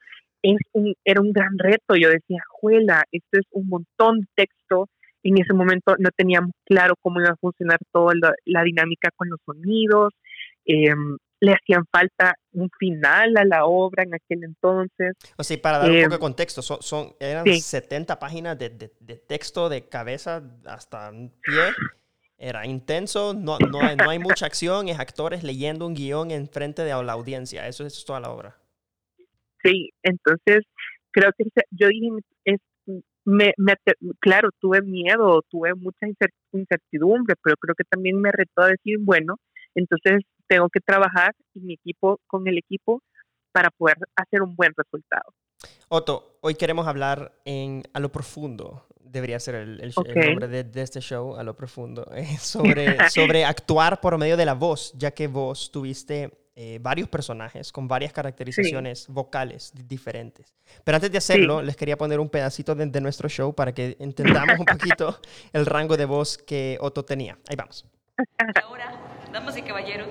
es 0.41 0.57
un, 0.73 0.95
era 1.03 1.21
un 1.21 1.33
gran 1.33 1.55
reto. 1.59 1.95
Yo 1.95 2.09
decía, 2.09 2.39
juela, 2.49 3.03
esto 3.11 3.37
es 3.37 3.45
un 3.51 3.67
montón 3.67 4.21
de 4.21 4.27
texto. 4.33 4.89
En 5.21 5.37
ese 5.39 5.53
momento 5.53 5.95
no 5.99 6.09
teníamos 6.15 6.51
claro 6.65 6.95
cómo 6.99 7.21
iba 7.21 7.29
a 7.29 7.35
funcionar 7.35 7.77
toda 7.91 8.13
la, 8.45 8.63
dinámica 8.63 9.09
con 9.15 9.29
los 9.29 9.39
sonidos. 9.45 10.13
Eh, 10.65 10.95
le 11.45 11.53
hacían 11.53 11.85
falta 11.91 12.35
un 12.53 12.69
final 12.79 13.37
a 13.37 13.45
la 13.45 13.65
obra 13.65 14.03
en 14.03 14.13
aquel 14.13 14.43
entonces. 14.43 15.13
O 15.37 15.43
sea, 15.43 15.61
para 15.61 15.79
dar 15.79 15.91
un 15.91 15.97
poco 15.97 16.09
de 16.09 16.15
eh, 16.15 16.19
contexto, 16.19 16.61
son, 16.61 16.81
son 16.81 17.13
eran 17.19 17.45
70 17.45 18.17
páginas 18.19 18.57
de, 18.57 18.69
de, 18.69 19.15
texto 19.15 19.69
de 19.69 19.87
cabeza 19.87 20.43
hasta 20.65 21.11
pie. 21.11 21.73
Era 22.37 22.65
intenso, 22.65 23.33
no, 23.33 23.57
no, 23.59 23.81
hay, 23.81 23.95
no 23.95 24.09
hay 24.09 24.19
mucha 24.19 24.45
acción, 24.45 24.89
es 24.89 24.99
actores 24.99 25.43
leyendo 25.43 25.87
un 25.87 25.93
guion 25.93 26.31
en 26.31 26.49
frente 26.49 26.83
de 26.83 26.89
la 26.89 27.13
audiencia. 27.13 27.67
Eso, 27.67 27.85
es 27.85 28.03
toda 28.03 28.19
la 28.19 28.29
obra. 28.29 28.57
Sí, 29.63 29.91
entonces 30.03 30.65
creo 31.11 31.31
que 31.37 31.45
yo 31.71 31.87
dije, 31.87 32.09
es, 32.43 32.59
me, 33.23 33.53
claro, 34.19 34.49
tuve 34.59 34.81
miedo, 34.81 35.41
tuve 35.49 35.73
mucha 35.75 36.07
incertidumbre, 36.51 37.35
pero 37.41 37.55
creo 37.57 37.73
que 37.75 37.85
también 37.85 38.19
me 38.19 38.31
retó 38.31 38.63
a 38.63 38.67
decir, 38.67 38.97
bueno, 38.99 39.37
entonces 39.73 40.23
tengo 40.47 40.69
que 40.69 40.79
trabajar 40.79 41.33
y 41.53 41.59
mi 41.59 41.73
equipo 41.73 42.19
con 42.27 42.47
el 42.47 42.57
equipo 42.57 43.01
para 43.51 43.69
poder 43.69 43.97
hacer 44.15 44.41
un 44.41 44.55
buen 44.55 44.73
resultado. 44.75 45.33
Otto, 45.87 46.37
hoy 46.41 46.55
queremos 46.55 46.87
hablar 46.87 47.31
en 47.45 47.83
A 47.93 47.99
lo 47.99 48.11
Profundo, 48.11 48.85
debería 48.99 49.39
ser 49.39 49.55
el, 49.55 49.93
nombre 49.95 50.47
de, 50.47 50.81
este 50.81 50.99
show, 50.99 51.35
A 51.35 51.43
lo 51.43 51.55
Profundo, 51.55 52.09
eh, 52.15 52.37
sobre, 52.37 52.97
sobre 53.09 53.45
actuar 53.45 54.01
por 54.01 54.17
medio 54.17 54.37
de 54.37 54.45
la 54.45 54.53
voz, 54.53 54.93
ya 54.97 55.11
que 55.11 55.27
vos 55.27 55.71
tuviste 55.71 56.31
eh, 56.57 56.79
varios 56.81 57.09
personajes 57.09 57.71
con 57.71 57.87
varias 57.87 58.13
caracterizaciones 58.13 59.07
vocales 59.07 59.73
diferentes. 59.87 60.55
Pero 60.83 60.95
antes 60.95 61.11
de 61.11 61.17
hacerlo, 61.17 61.61
les 61.61 61.75
quería 61.75 61.97
poner 61.97 62.19
un 62.19 62.29
pedacito 62.29 62.75
de, 62.75 62.85
de 62.85 63.01
nuestro 63.01 63.27
show 63.27 63.53
para 63.53 63.73
que 63.73 63.97
entendamos 63.99 64.59
un 64.59 64.65
poquito 64.65 65.19
el 65.53 65.65
rango 65.65 65.97
de 65.97 66.05
voz 66.05 66.37
que 66.37 66.77
Otto 66.79 67.03
tenía. 67.03 67.37
Ahí 67.47 67.55
vamos. 67.55 67.85
Ahora, 68.63 69.14
damas 69.35 69.57
y 69.57 69.63
caballeros, 69.63 70.07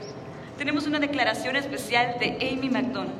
tenemos 0.58 0.86
una 0.86 0.98
declaración 0.98 1.56
especial 1.56 2.16
de 2.20 2.36
Amy 2.46 2.68
McDonald, 2.68 3.14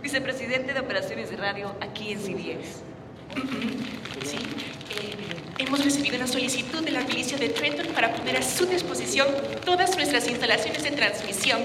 vicepresidente 0.00 0.72
de 0.72 0.78
operaciones 0.78 1.28
de 1.28 1.36
radio 1.36 1.74
aquí 1.80 2.12
en 2.12 2.20
CBS. 2.20 2.84
Sí, 4.24 4.38
eh, 4.90 5.16
hemos 5.58 5.84
recibido 5.84 6.14
una 6.14 6.28
solicitud 6.28 6.84
de 6.84 6.92
la 6.92 7.00
milicia 7.00 7.36
de 7.36 7.48
Trenton 7.48 7.88
para 7.88 8.14
poner 8.14 8.36
a 8.36 8.42
su 8.42 8.64
disposición 8.64 9.26
todas 9.64 9.96
nuestras 9.96 10.28
instalaciones 10.28 10.84
de 10.84 10.92
transmisión 10.92 11.62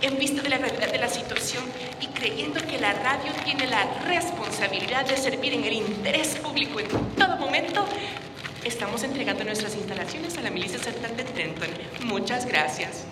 en 0.00 0.16
vista 0.16 0.40
de 0.40 0.48
la 0.48 0.56
gravedad 0.56 0.90
de 0.90 0.98
la 0.98 1.08
situación 1.10 1.62
y 2.00 2.06
creyendo 2.06 2.66
que 2.66 2.78
la 2.78 2.94
radio 2.94 3.32
tiene 3.44 3.66
la 3.66 3.84
responsabilidad 4.06 5.04
de 5.06 5.18
servir 5.18 5.52
en 5.52 5.64
el 5.64 5.74
interés 5.74 6.36
público 6.36 6.80
en 6.80 6.88
todo 7.18 7.36
momento, 7.36 7.84
estamos 8.64 9.02
entregando 9.02 9.44
nuestras 9.44 9.76
instalaciones 9.76 10.38
a 10.38 10.40
la 10.40 10.50
milicia 10.50 10.78
estatal 10.78 11.14
de 11.18 11.24
Trenton. 11.24 11.68
Muchas 12.06 12.46
gracias. 12.46 13.04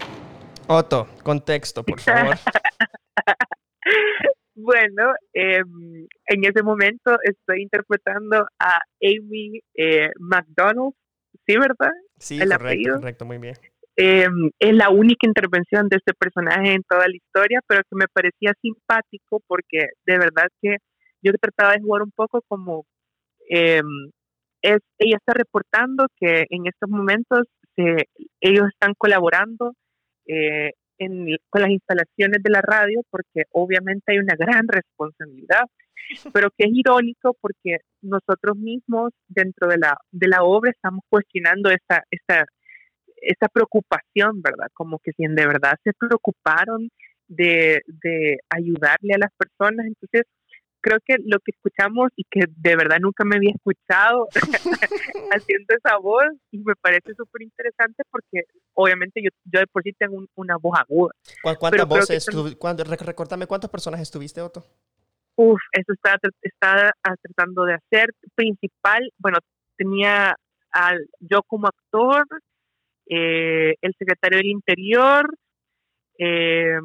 Otto, 0.66 1.06
contexto, 1.23 1.83
por 1.83 2.00
favor. 2.00 2.37
bueno, 4.54 5.14
em, 5.33 6.06
en 6.26 6.44
ese 6.44 6.62
momento 6.62 7.18
estoy 7.23 7.62
interpretando 7.62 8.47
a 8.59 8.80
Amy 9.02 9.61
eh, 9.75 10.11
McDonald, 10.18 10.94
¿sí, 11.47 11.59
verdad? 11.59 11.92
Sí, 12.18 12.38
correcto, 12.38 12.94
correcto, 12.94 13.25
muy 13.26 13.38
bien. 13.38 13.54
Em, 13.97 14.50
es 14.59 14.75
la 14.75 14.90
única 14.90 15.26
intervención 15.26 15.88
de 15.88 15.99
este 15.99 16.14
personaje 16.14 16.73
en 16.73 16.83
toda 16.88 17.06
la 17.06 17.16
historia, 17.16 17.61
pero 17.66 17.83
que 17.83 17.97
me 17.97 18.06
parecía 18.12 18.52
simpático 18.61 19.40
porque 19.47 19.88
de 20.04 20.18
verdad 20.18 20.49
que 20.61 20.78
yo 21.23 21.33
trataba 21.40 21.75
de 21.75 21.80
jugar 21.80 22.02
un 22.02 22.11
poco 22.11 22.40
como 22.49 22.87
em, 23.49 24.11
es, 24.62 24.78
ella 24.99 25.18
está 25.18 25.35
reportando 25.35 26.06
que 26.18 26.47
en 26.49 26.66
estos 26.66 26.88
momentos 26.88 27.42
ellos 28.40 28.68
están 28.73 28.94
colaborando 28.97 29.75
eh, 30.26 30.73
con 31.50 31.62
las 31.62 31.71
instalaciones 31.71 32.43
de 32.43 32.50
la 32.50 32.61
radio 32.62 33.02
porque 33.11 33.45
obviamente 33.50 34.12
hay 34.12 34.19
una 34.19 34.35
gran 34.37 34.66
responsabilidad, 34.69 35.64
pero 36.35 36.50
que 36.57 36.66
es 36.66 36.71
irónico 36.73 37.37
porque 37.40 37.78
nosotros 38.02 38.57
mismos 38.57 39.12
dentro 39.28 39.69
de 39.69 39.78
la, 39.78 39.97
de 40.11 40.28
la 40.28 40.43
obra 40.43 40.71
estamos 40.71 41.02
cuestionando 41.09 41.71
esa, 41.71 42.02
esa, 42.11 42.45
esa 43.16 43.49
preocupación, 43.49 44.40
¿verdad? 44.43 44.69
Como 44.75 44.99
que 44.99 45.12
si 45.12 45.25
de 45.26 45.47
verdad 45.47 45.75
se 45.83 45.93
preocuparon 45.93 46.88
de, 47.26 47.83
de 47.87 48.38
ayudarle 48.50 49.14
a 49.14 49.19
las 49.19 49.31
personas, 49.37 49.87
entonces 49.87 50.23
creo 50.85 50.99
que 51.03 51.17
lo 51.25 51.38
que 51.38 51.53
escuchamos 51.53 52.11
y 52.14 52.25
que 52.31 52.41
de 52.47 52.76
verdad 52.76 52.99
nunca 53.00 53.25
me 53.25 53.37
había 53.37 53.53
escuchado 53.53 54.29
haciendo 55.33 55.75
esa 55.75 55.97
voz 55.97 56.26
y 56.50 56.59
me 56.59 56.75
parece 56.76 57.14
súper 57.17 57.43
interesante 57.43 58.03
porque 58.11 58.43
obviamente 58.75 59.23
yo, 59.23 59.31
yo 59.45 59.61
de 59.61 59.67
por 59.67 59.83
sí 59.83 59.93
tengo 59.99 60.23
una 60.35 60.57
voz 60.59 60.79
aguda. 60.79 61.14
¿Cuántas 61.59 61.88
voces? 61.88 62.26
recordame 63.07 63.47
cuántas 63.47 63.71
personas 63.71 64.00
estuviste, 64.00 64.43
Otto. 64.43 64.62
Uf, 65.37 65.61
eso 65.73 65.93
está, 65.95 66.19
está 66.43 66.93
tratando 67.23 67.64
de 67.64 67.75
hacer. 67.75 68.11
Principal, 68.35 69.11
bueno, 69.19 69.38
tenía 69.76 70.37
al, 70.71 71.09
yo 71.19 71.43
como 71.47 71.67
actor, 71.67 72.26
eh, 73.07 73.75
el 73.81 73.95
secretario 73.99 74.38
del 74.38 74.49
Interior, 74.49 75.35
eh, 76.18 76.78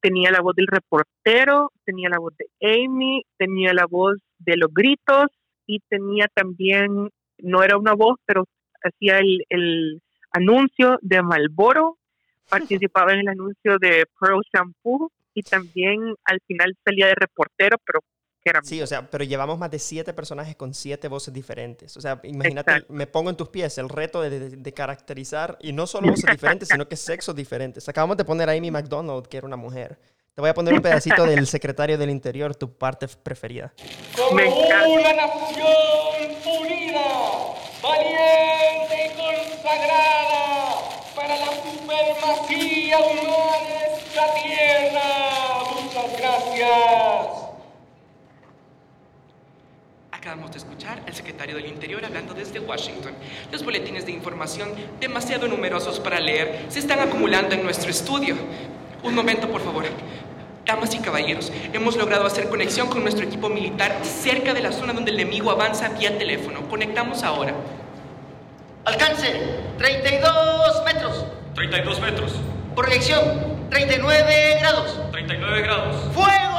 tenía 0.00 0.30
la 0.30 0.40
voz 0.40 0.54
del 0.54 0.66
reportero, 0.66 1.70
tenía 1.84 2.08
la 2.08 2.18
voz 2.18 2.34
de 2.36 2.46
Amy, 2.60 3.22
tenía 3.38 3.72
la 3.72 3.86
voz 3.86 4.16
de 4.38 4.56
los 4.56 4.72
gritos 4.72 5.26
y 5.66 5.80
tenía 5.88 6.28
también, 6.34 7.08
no 7.38 7.62
era 7.62 7.78
una 7.78 7.94
voz, 7.94 8.18
pero 8.26 8.44
hacía 8.82 9.18
el, 9.18 9.44
el 9.48 10.02
anuncio 10.32 10.98
de 11.00 11.22
Malboro, 11.22 11.98
participaba 12.48 13.12
en 13.12 13.20
el 13.20 13.28
anuncio 13.28 13.78
de 13.78 14.04
Pro 14.18 14.40
Shampoo 14.52 15.10
y 15.32 15.42
también 15.42 16.14
al 16.24 16.40
final 16.46 16.76
salía 16.84 17.06
de 17.06 17.14
reportero, 17.14 17.78
pero 17.84 18.00
Sí, 18.62 18.82
o 18.82 18.86
sea, 18.86 19.08
pero 19.10 19.24
llevamos 19.24 19.58
más 19.58 19.70
de 19.70 19.78
siete 19.78 20.12
personajes 20.12 20.54
con 20.54 20.74
siete 20.74 21.08
voces 21.08 21.32
diferentes. 21.32 21.96
O 21.96 22.00
sea, 22.00 22.20
imagínate, 22.24 22.84
me 22.88 23.06
pongo 23.06 23.30
en 23.30 23.36
tus 23.36 23.48
pies 23.48 23.78
el 23.78 23.88
reto 23.88 24.20
de, 24.20 24.72
caracterizar, 24.74 25.56
y 25.62 25.72
no 25.72 25.86
solo 25.86 26.10
voces 26.10 26.30
diferentes, 26.30 26.68
sino 26.68 26.86
que 26.86 26.96
sexos 26.96 27.34
diferentes. 27.34 27.88
Acabamos 27.88 28.16
de 28.18 28.24
poner 28.24 28.50
a 28.50 28.52
Amy 28.52 28.70
McDonald, 28.70 29.26
que 29.28 29.38
era 29.38 29.46
una 29.46 29.56
mujer. 29.56 29.98
Te 30.34 30.40
voy 30.42 30.50
a 30.50 30.54
poner 30.54 30.74
un 30.74 30.82
pedacito 30.82 31.24
del 31.24 31.46
secretario 31.54 31.96
del 31.96 32.10
Interior, 32.10 32.54
tu 32.54 32.70
parte 32.76 33.08
preferida. 33.08 33.72
Como 34.16 34.34
una 34.34 35.12
nación 35.14 35.64
unida, 36.44 37.04
valiente 37.82 39.06
y 39.06 39.10
consagrada 39.16 40.74
para 41.16 41.36
la 41.38 41.46
supremacía 41.46 42.98
humana 42.98 43.68
en 43.68 43.94
esta 43.94 44.34
tierra. 44.34 45.04
Muchas 45.82 46.18
gracias. 46.18 47.33
Acabamos 50.24 50.52
de 50.52 50.56
escuchar 50.56 51.02
al 51.06 51.12
secretario 51.12 51.56
del 51.56 51.66
Interior 51.66 52.02
hablando 52.02 52.32
desde 52.32 52.58
Washington. 52.58 53.12
Los 53.52 53.62
boletines 53.62 54.06
de 54.06 54.12
información, 54.12 54.70
demasiado 54.98 55.46
numerosos 55.48 56.00
para 56.00 56.18
leer, 56.18 56.64
se 56.70 56.78
están 56.78 56.98
acumulando 57.00 57.54
en 57.54 57.62
nuestro 57.62 57.90
estudio. 57.90 58.34
Un 59.02 59.14
momento, 59.14 59.50
por 59.50 59.60
favor. 59.60 59.84
Damas 60.64 60.94
y 60.94 60.98
caballeros, 61.00 61.52
hemos 61.74 61.98
logrado 61.98 62.24
hacer 62.24 62.48
conexión 62.48 62.88
con 62.88 63.02
nuestro 63.02 63.26
equipo 63.26 63.50
militar 63.50 64.00
cerca 64.02 64.54
de 64.54 64.62
la 64.62 64.72
zona 64.72 64.94
donde 64.94 65.10
el 65.10 65.20
enemigo 65.20 65.50
avanza 65.50 65.90
vía 65.90 66.16
teléfono. 66.16 66.66
Conectamos 66.70 67.22
ahora. 67.22 67.52
Alcance, 68.86 69.30
32 69.76 70.84
metros. 70.86 71.26
32 71.54 72.00
metros. 72.00 72.32
Proyección, 72.74 73.68
39 73.68 74.56
grados. 74.58 74.98
39 75.12 75.60
grados. 75.60 76.14
¡Fuego! 76.14 76.54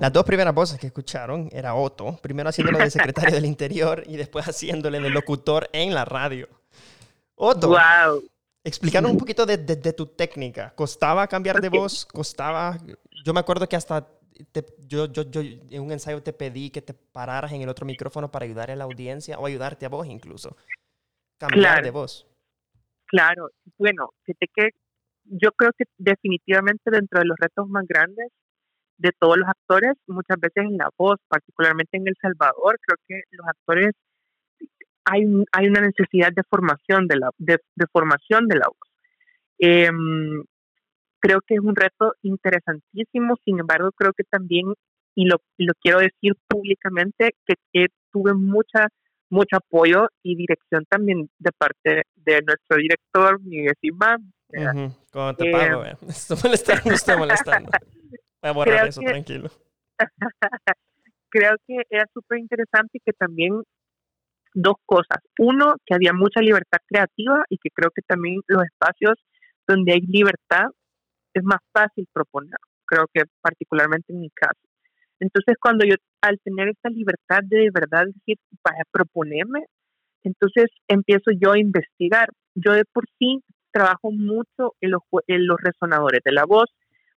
Las 0.00 0.12
dos 0.12 0.24
primeras 0.24 0.54
voces 0.54 0.78
que 0.78 0.86
escucharon 0.86 1.48
era 1.50 1.74
Otto, 1.74 2.16
primero 2.22 2.48
haciéndolo 2.48 2.78
de 2.78 2.90
secretario 2.90 3.34
del 3.34 3.44
Interior 3.44 4.04
y 4.06 4.16
después 4.16 4.44
haciéndole 4.46 5.00
de 5.00 5.10
locutor 5.10 5.68
en 5.72 5.92
la 5.92 6.04
radio. 6.04 6.48
Otto, 7.34 7.68
wow. 7.68 8.22
explícanos 8.62 9.10
un 9.10 9.18
poquito 9.18 9.44
de, 9.44 9.58
tu 9.92 10.06
técnica. 10.06 10.72
¿Costaba 10.76 11.26
cambiar 11.26 11.60
de 11.60 11.68
voz? 11.68 12.06
¿Costaba? 12.06 12.78
Yo 13.24 13.34
me 13.34 13.40
acuerdo 13.40 13.68
que 13.68 13.74
hasta 13.74 14.06
yo, 14.86 15.06
yo, 15.06 15.22
yo 15.22 15.40
en 15.40 15.82
un 15.82 15.90
ensayo 15.90 16.22
te 16.22 16.32
pedí 16.32 16.70
que 16.70 16.80
te 16.80 16.94
pararas 16.94 17.52
en 17.52 17.62
el 17.62 17.68
otro 17.68 17.84
micrófono 17.84 18.30
para 18.30 18.44
ayudar 18.44 18.70
a 18.70 18.76
la 18.76 18.84
audiencia 18.84 19.36
o 19.38 19.46
ayudarte 19.46 19.84
a 19.84 19.88
vos 19.88 20.06
incluso. 20.06 20.56
Cambiar 21.38 21.82
de 21.82 21.90
voz. 21.90 22.24
Claro, 23.06 23.50
bueno, 23.78 24.10
fíjate 24.22 24.46
que 24.54 24.68
yo 25.24 25.50
creo 25.52 25.72
que 25.76 25.84
definitivamente 25.96 26.90
dentro 26.90 27.18
de 27.18 27.26
los 27.26 27.36
retos 27.38 27.68
más 27.68 27.84
grandes 27.86 28.28
de 28.98 29.12
todos 29.18 29.38
los 29.38 29.48
actores, 29.48 29.94
muchas 30.06 30.38
veces 30.40 30.64
en 30.64 30.76
la 30.76 30.90
voz, 30.96 31.18
particularmente 31.28 31.96
en 31.96 32.08
El 32.08 32.16
Salvador, 32.20 32.78
creo 32.80 32.96
que 33.06 33.22
los 33.30 33.46
actores 33.46 33.94
hay, 35.04 35.22
hay 35.52 35.68
una 35.68 35.80
necesidad 35.80 36.32
de 36.34 36.42
formación 36.50 37.06
de 37.06 37.16
la, 37.16 37.30
de, 37.38 37.58
formación 37.92 38.46
de 38.46 38.56
la 38.56 38.66
voz. 38.66 38.88
Em, 39.58 40.44
creo 41.20 41.40
que 41.46 41.54
es 41.54 41.60
un 41.60 41.74
reto 41.74 42.14
interesantísimo, 42.22 43.36
sin 43.44 43.58
embargo, 43.60 43.90
creo 43.92 44.12
que 44.12 44.24
también, 44.24 44.74
y 45.14 45.26
lo, 45.26 45.36
lo 45.56 45.72
quiero 45.80 46.00
decir 46.00 46.34
públicamente, 46.46 47.34
que, 47.46 47.86
tuve 48.10 48.32
mucha 48.34 48.88
mucho 49.30 49.56
apoyo 49.56 50.08
y 50.22 50.34
dirección 50.34 50.86
también 50.88 51.28
de 51.38 51.50
parte 51.52 52.04
de 52.16 52.40
nuestro 52.40 52.78
director, 52.78 53.38
Miguel 53.42 53.74
Simán. 53.78 54.32
Uh 54.48 55.34
te 55.36 55.50
pago, 55.52 55.84
eh, 55.84 55.96
estoy 56.08 56.38
molestando, 56.42 56.90
estoy 56.90 57.16
molestando. 57.18 57.70
Voy 58.42 58.50
a 58.50 58.52
borrar 58.52 58.88
eso, 58.88 59.00
tranquilo. 59.00 59.50
creo 61.30 61.56
que 61.66 61.82
era 61.90 62.04
súper 62.12 62.38
interesante 62.38 62.98
y 62.98 63.00
que 63.00 63.12
también 63.12 63.62
dos 64.54 64.76
cosas. 64.86 65.18
Uno, 65.38 65.74
que 65.84 65.94
había 65.94 66.12
mucha 66.12 66.40
libertad 66.40 66.78
creativa 66.86 67.44
y 67.48 67.58
que 67.58 67.70
creo 67.70 67.90
que 67.90 68.02
también 68.02 68.40
los 68.46 68.64
espacios 68.64 69.18
donde 69.66 69.92
hay 69.92 70.00
libertad 70.00 70.66
es 71.34 71.42
más 71.44 71.60
fácil 71.72 72.06
proponer, 72.12 72.58
creo 72.86 73.06
que 73.12 73.22
particularmente 73.40 74.12
en 74.12 74.20
mi 74.20 74.30
caso. 74.30 74.58
Entonces, 75.20 75.56
cuando 75.60 75.84
yo, 75.84 75.94
al 76.22 76.38
tener 76.42 76.68
esta 76.68 76.88
libertad 76.90 77.40
de 77.42 77.58
de 77.58 77.70
verdad 77.72 78.06
decir, 78.06 78.38
para 78.62 78.84
proponerme, 78.90 79.66
entonces 80.22 80.66
empiezo 80.86 81.30
yo 81.38 81.52
a 81.52 81.58
investigar. 81.58 82.28
Yo 82.54 82.72
de 82.72 82.84
por 82.92 83.04
sí 83.18 83.40
trabajo 83.72 84.10
mucho 84.10 84.74
en 84.80 84.92
los, 84.92 85.02
en 85.26 85.46
los 85.46 85.58
resonadores 85.60 86.20
de 86.24 86.32
la 86.32 86.44
voz, 86.44 86.70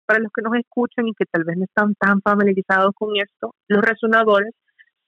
para 0.10 0.22
los 0.22 0.32
que 0.34 0.42
nos 0.42 0.56
escuchan 0.56 1.08
y 1.08 1.14
que 1.14 1.26
tal 1.26 1.44
vez 1.44 1.56
no 1.56 1.66
están 1.66 1.94
tan 1.94 2.20
familiarizados 2.22 2.96
con 2.96 3.16
esto, 3.16 3.54
los 3.68 3.80
resonadores 3.84 4.56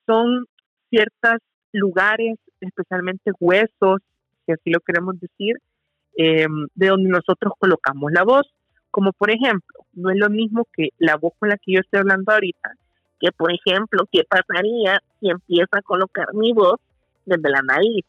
son 0.06 0.46
ciertos 0.92 1.40
lugares, 1.72 2.38
especialmente 2.60 3.32
huesos, 3.40 4.02
si 4.46 4.52
así 4.52 4.70
lo 4.70 4.80
queremos 4.82 5.20
decir, 5.20 5.58
em, 6.16 6.68
de 6.76 6.88
donde 6.90 7.10
nosotros 7.10 7.54
colocamos 7.58 8.12
la 8.12 8.24
voz. 8.24 8.46
Como 8.92 9.12
por 9.12 9.32
ejemplo, 9.32 9.86
no 9.94 10.12
es 10.12 10.18
lo 10.20 10.30
mismo 10.30 10.68
que 10.72 10.90
la 11.00 11.16
voz 11.16 11.34
con 11.40 11.50
la 11.50 11.58
que 11.58 11.74
yo 11.74 11.80
estoy 11.80 12.02
hablando 12.02 12.32
ahorita, 12.32 12.70
que 13.20 13.32
por 13.32 13.52
ejemplo, 13.52 14.04
¿qué 14.12 14.22
pasaría 14.24 15.00
si 15.20 15.32
empiezo 15.32 15.72
a 15.72 15.82
colocar 15.82 16.32
mi 16.36 16.54
voz 16.54 16.80
desde 17.26 17.50
la 17.50 17.64
nariz? 17.64 18.06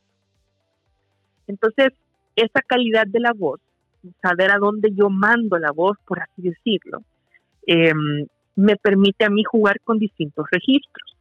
Entonces, 1.47 1.95
esa 2.37 2.61
calidad 2.61 3.07
de 3.07 3.21
la 3.21 3.33
voz 3.33 3.61
saber 4.21 4.51
a 4.51 4.59
dónde 4.59 4.91
yo 4.95 5.11
mando 5.11 5.59
la 5.59 5.73
voz, 5.73 5.97
por 6.07 6.21
así 6.21 6.43
decirlo, 6.43 7.03
em, 7.67 8.27
me 8.57 8.77
permite 8.77 9.25
a 9.25 9.31
mí 9.31 9.45
jugar 9.45 9.81
con 9.81 9.99
distintos 9.99 10.47
registros. 10.51 11.17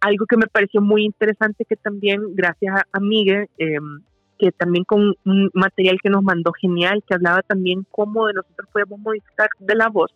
Algo 0.00 0.26
que 0.26 0.36
me 0.36 0.46
pareció 0.46 0.80
muy 0.80 1.04
interesante 1.04 1.64
que 1.64 1.76
también, 1.76 2.34
gracias 2.34 2.82
a 2.92 3.00
Miguel, 3.00 3.48
em, 3.58 4.00
que 4.38 4.50
también 4.52 4.84
con 4.84 5.14
un 5.24 5.50
material 5.54 5.98
que 6.02 6.10
nos 6.10 6.22
mandó 6.22 6.52
genial, 6.52 7.02
que 7.06 7.14
hablaba 7.14 7.42
también 7.42 7.86
cómo 7.90 8.26
de 8.26 8.34
nosotros 8.34 8.68
podemos 8.72 8.98
modificar 8.98 9.48
de 9.58 9.74
la 9.74 9.88
voz, 9.88 10.12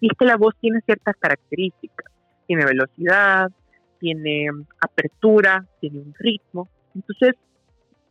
y 0.00 0.06
es 0.06 0.12
que 0.18 0.24
la 0.24 0.36
voz 0.36 0.54
tiene 0.60 0.80
ciertas 0.80 1.14
características, 1.18 2.10
tiene 2.46 2.64
velocidad, 2.64 3.50
tiene 3.98 4.48
apertura, 4.80 5.66
tiene 5.78 6.00
un 6.00 6.14
ritmo. 6.18 6.68
Entonces, 6.94 7.34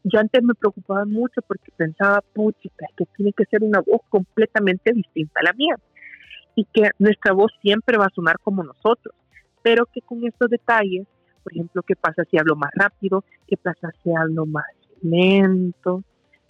yo 0.03 0.19
antes 0.19 0.43
me 0.43 0.53
preocupaba 0.53 1.05
mucho 1.05 1.41
porque 1.41 1.71
pensaba, 1.75 2.21
puchica, 2.33 2.85
que 2.97 3.05
tiene 3.15 3.33
que 3.33 3.45
ser 3.45 3.63
una 3.63 3.79
voz 3.79 4.01
completamente 4.09 4.91
distinta 4.93 5.39
a 5.41 5.43
la 5.43 5.53
mía. 5.53 5.75
Y 6.55 6.65
que 6.65 6.89
nuestra 6.99 7.33
voz 7.33 7.51
siempre 7.61 7.97
va 7.97 8.05
a 8.05 8.13
sonar 8.13 8.37
como 8.39 8.63
nosotros, 8.63 9.15
pero 9.61 9.85
que 9.85 10.01
con 10.01 10.25
estos 10.25 10.49
detalles, 10.49 11.07
por 11.43 11.53
ejemplo, 11.53 11.83
qué 11.83 11.95
pasa 11.95 12.23
si 12.29 12.37
hablo 12.37 12.55
más 12.55 12.71
rápido, 12.73 13.23
qué 13.47 13.55
pasa 13.55 13.89
si 14.03 14.13
hablo 14.13 14.45
más 14.45 14.65
lento, 15.01 16.03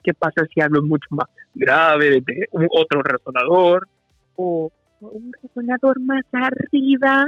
qué 0.04 0.14
pasa 0.14 0.46
si 0.54 0.62
hablo 0.62 0.82
mucho 0.82 1.08
más 1.12 1.28
grave 1.54 2.22
de 2.22 2.48
otro 2.52 3.02
resonador 3.04 3.88
o 4.36 4.72
un 5.02 5.32
resonador 5.42 6.00
más 6.00 6.24
arriba 6.32 7.28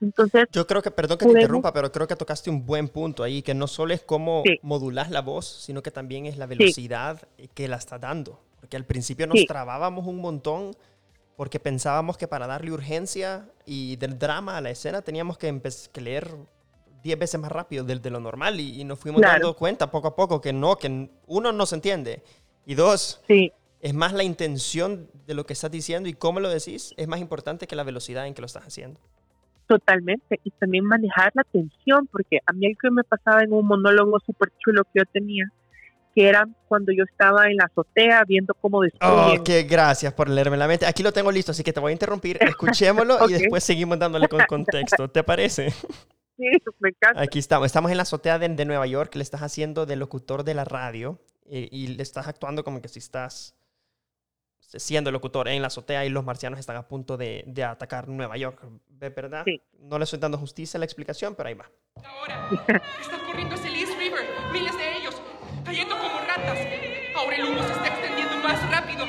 entonces, 0.00 0.46
yo 0.52 0.66
creo 0.66 0.82
que, 0.82 0.90
perdón 0.90 1.18
que 1.18 1.26
te 1.26 1.32
interrumpa, 1.32 1.72
pero 1.72 1.92
creo 1.92 2.06
que 2.06 2.16
tocaste 2.16 2.50
un 2.50 2.64
buen 2.64 2.88
punto 2.88 3.22
ahí, 3.22 3.42
que 3.42 3.54
no 3.54 3.66
solo 3.66 3.94
es 3.94 4.02
cómo 4.02 4.42
modular 4.62 5.10
la 5.10 5.20
voz, 5.20 5.46
sino 5.46 5.82
que 5.82 5.90
también 5.90 6.26
es 6.26 6.36
la 6.38 6.46
velocidad 6.46 7.20
que 7.54 7.68
la 7.68 7.76
está 7.76 7.98
dando. 7.98 8.40
Porque 8.60 8.76
al 8.76 8.84
principio 8.84 9.26
nos 9.26 9.44
trabábamos 9.46 10.06
un 10.06 10.18
montón 10.18 10.76
porque 11.36 11.58
pensábamos 11.58 12.18
que 12.18 12.28
para 12.28 12.46
darle 12.46 12.70
urgencia 12.70 13.48
y 13.64 13.96
del 13.96 14.18
drama 14.18 14.58
a 14.58 14.60
la 14.60 14.68
escena 14.68 15.00
teníamos 15.00 15.38
que, 15.38 15.58
que 15.90 16.00
leer 16.02 16.36
10 17.02 17.18
veces 17.18 17.40
más 17.40 17.50
rápido 17.50 17.82
de, 17.82 17.98
de 17.98 18.10
lo 18.10 18.20
normal 18.20 18.60
y, 18.60 18.84
nos 18.84 18.98
fuimos 18.98 19.22
dando 19.22 19.56
cuenta 19.56 19.90
poco 19.90 20.08
a 20.08 20.16
poco 20.16 20.40
que 20.40 20.52
no, 20.52 20.76
que 20.76 21.08
uno 21.26 21.52
no 21.52 21.64
se 21.64 21.76
entiende 21.76 22.22
y 22.66 22.74
dos, 22.74 23.22
es 23.28 23.94
más 23.94 24.12
la 24.12 24.22
intención 24.22 25.08
de 25.26 25.34
lo 25.34 25.46
que 25.46 25.54
estás 25.54 25.70
diciendo 25.70 26.08
y 26.08 26.12
cómo 26.12 26.40
lo 26.40 26.50
decís, 26.50 26.92
es 26.96 27.08
más 27.08 27.20
importante 27.20 27.66
que 27.66 27.74
la 27.74 27.84
velocidad 27.84 28.26
en 28.26 28.34
que 28.34 28.42
lo 28.42 28.46
estás 28.46 28.66
haciendo. 28.66 29.00
Totalmente. 29.70 30.40
Y 30.42 30.50
también 30.50 30.84
manejar 30.84 31.30
la 31.32 31.44
tensión, 31.44 32.08
porque 32.10 32.40
a 32.44 32.52
mí 32.52 32.66
el 32.66 32.76
que 32.76 32.90
me 32.90 33.04
pasaba 33.04 33.44
en 33.44 33.52
un 33.52 33.64
monólogo 33.64 34.18
súper 34.26 34.52
chulo 34.58 34.82
que 34.82 34.98
yo 34.98 35.04
tenía, 35.12 35.44
que 36.12 36.28
era 36.28 36.48
cuando 36.66 36.90
yo 36.90 37.04
estaba 37.04 37.46
en 37.46 37.58
la 37.58 37.66
azotea 37.66 38.24
viendo 38.26 38.52
cómo 38.54 38.82
destruyen. 38.82 39.40
Oh, 39.40 39.44
qué 39.44 39.62
gracias 39.62 40.12
por 40.12 40.28
leerme 40.28 40.56
la 40.56 40.66
mente. 40.66 40.86
Aquí 40.86 41.04
lo 41.04 41.12
tengo 41.12 41.30
listo, 41.30 41.52
así 41.52 41.62
que 41.62 41.72
te 41.72 41.78
voy 41.78 41.90
a 41.90 41.92
interrumpir. 41.92 42.38
Escuchémoslo 42.40 43.28
y 43.28 43.32
después 43.38 43.62
seguimos 43.62 43.96
dándole 43.96 44.26
con 44.26 44.40
contexto. 44.48 45.08
¿Te 45.08 45.22
parece? 45.22 45.72
Sí, 46.36 46.46
me 46.78 46.88
encanta. 46.88 47.20
Aquí 47.20 47.38
estamos. 47.38 47.66
Estamos 47.66 47.90
en 47.90 47.98
la 47.98 48.04
azotea 48.04 48.38
de, 48.38 48.48
de 48.48 48.64
Nueva 48.64 48.86
York. 48.86 49.14
Le 49.14 49.22
estás 49.22 49.42
haciendo 49.42 49.84
de 49.84 49.96
locutor 49.96 50.42
de 50.42 50.54
la 50.54 50.64
radio 50.64 51.20
y, 51.44 51.68
y 51.70 51.88
le 51.88 52.02
estás 52.02 52.28
actuando 52.28 52.64
como 52.64 52.80
que 52.80 52.88
si 52.88 52.98
estás 52.98 53.59
siendo 54.76 55.10
locutor 55.10 55.48
en 55.48 55.62
la 55.62 55.68
azotea 55.68 56.04
y 56.04 56.08
los 56.08 56.24
marcianos 56.24 56.58
están 56.58 56.76
a 56.76 56.86
punto 56.86 57.16
de, 57.16 57.42
de 57.46 57.64
atacar 57.64 58.08
Nueva 58.08 58.36
York. 58.36 58.60
¿Ve 58.88 59.10
verdad? 59.10 59.42
Sí. 59.44 59.60
No 59.78 59.98
le 59.98 60.04
estoy 60.04 60.18
dando 60.18 60.38
justicia 60.38 60.78
a 60.78 60.80
la 60.80 60.84
explicación, 60.84 61.34
pero 61.34 61.48
ahí 61.48 61.54
va. 61.54 61.70
Ahora, 62.04 62.48
están 63.00 63.20
corriendo 63.26 63.54
hacia 63.54 63.68
el 63.68 63.76
East 63.76 63.98
River, 63.98 64.26
miles 64.52 64.76
de 64.76 64.96
ellos, 64.98 65.20
cayendo 65.64 65.96
como 65.98 66.20
ratas. 66.20 66.58
Ahora 67.16 67.36
el 67.36 67.44
humo 67.44 67.62
se 67.62 67.72
está 67.72 67.88
extendiendo 67.88 68.36
más 68.36 68.70
rápido. 68.70 69.04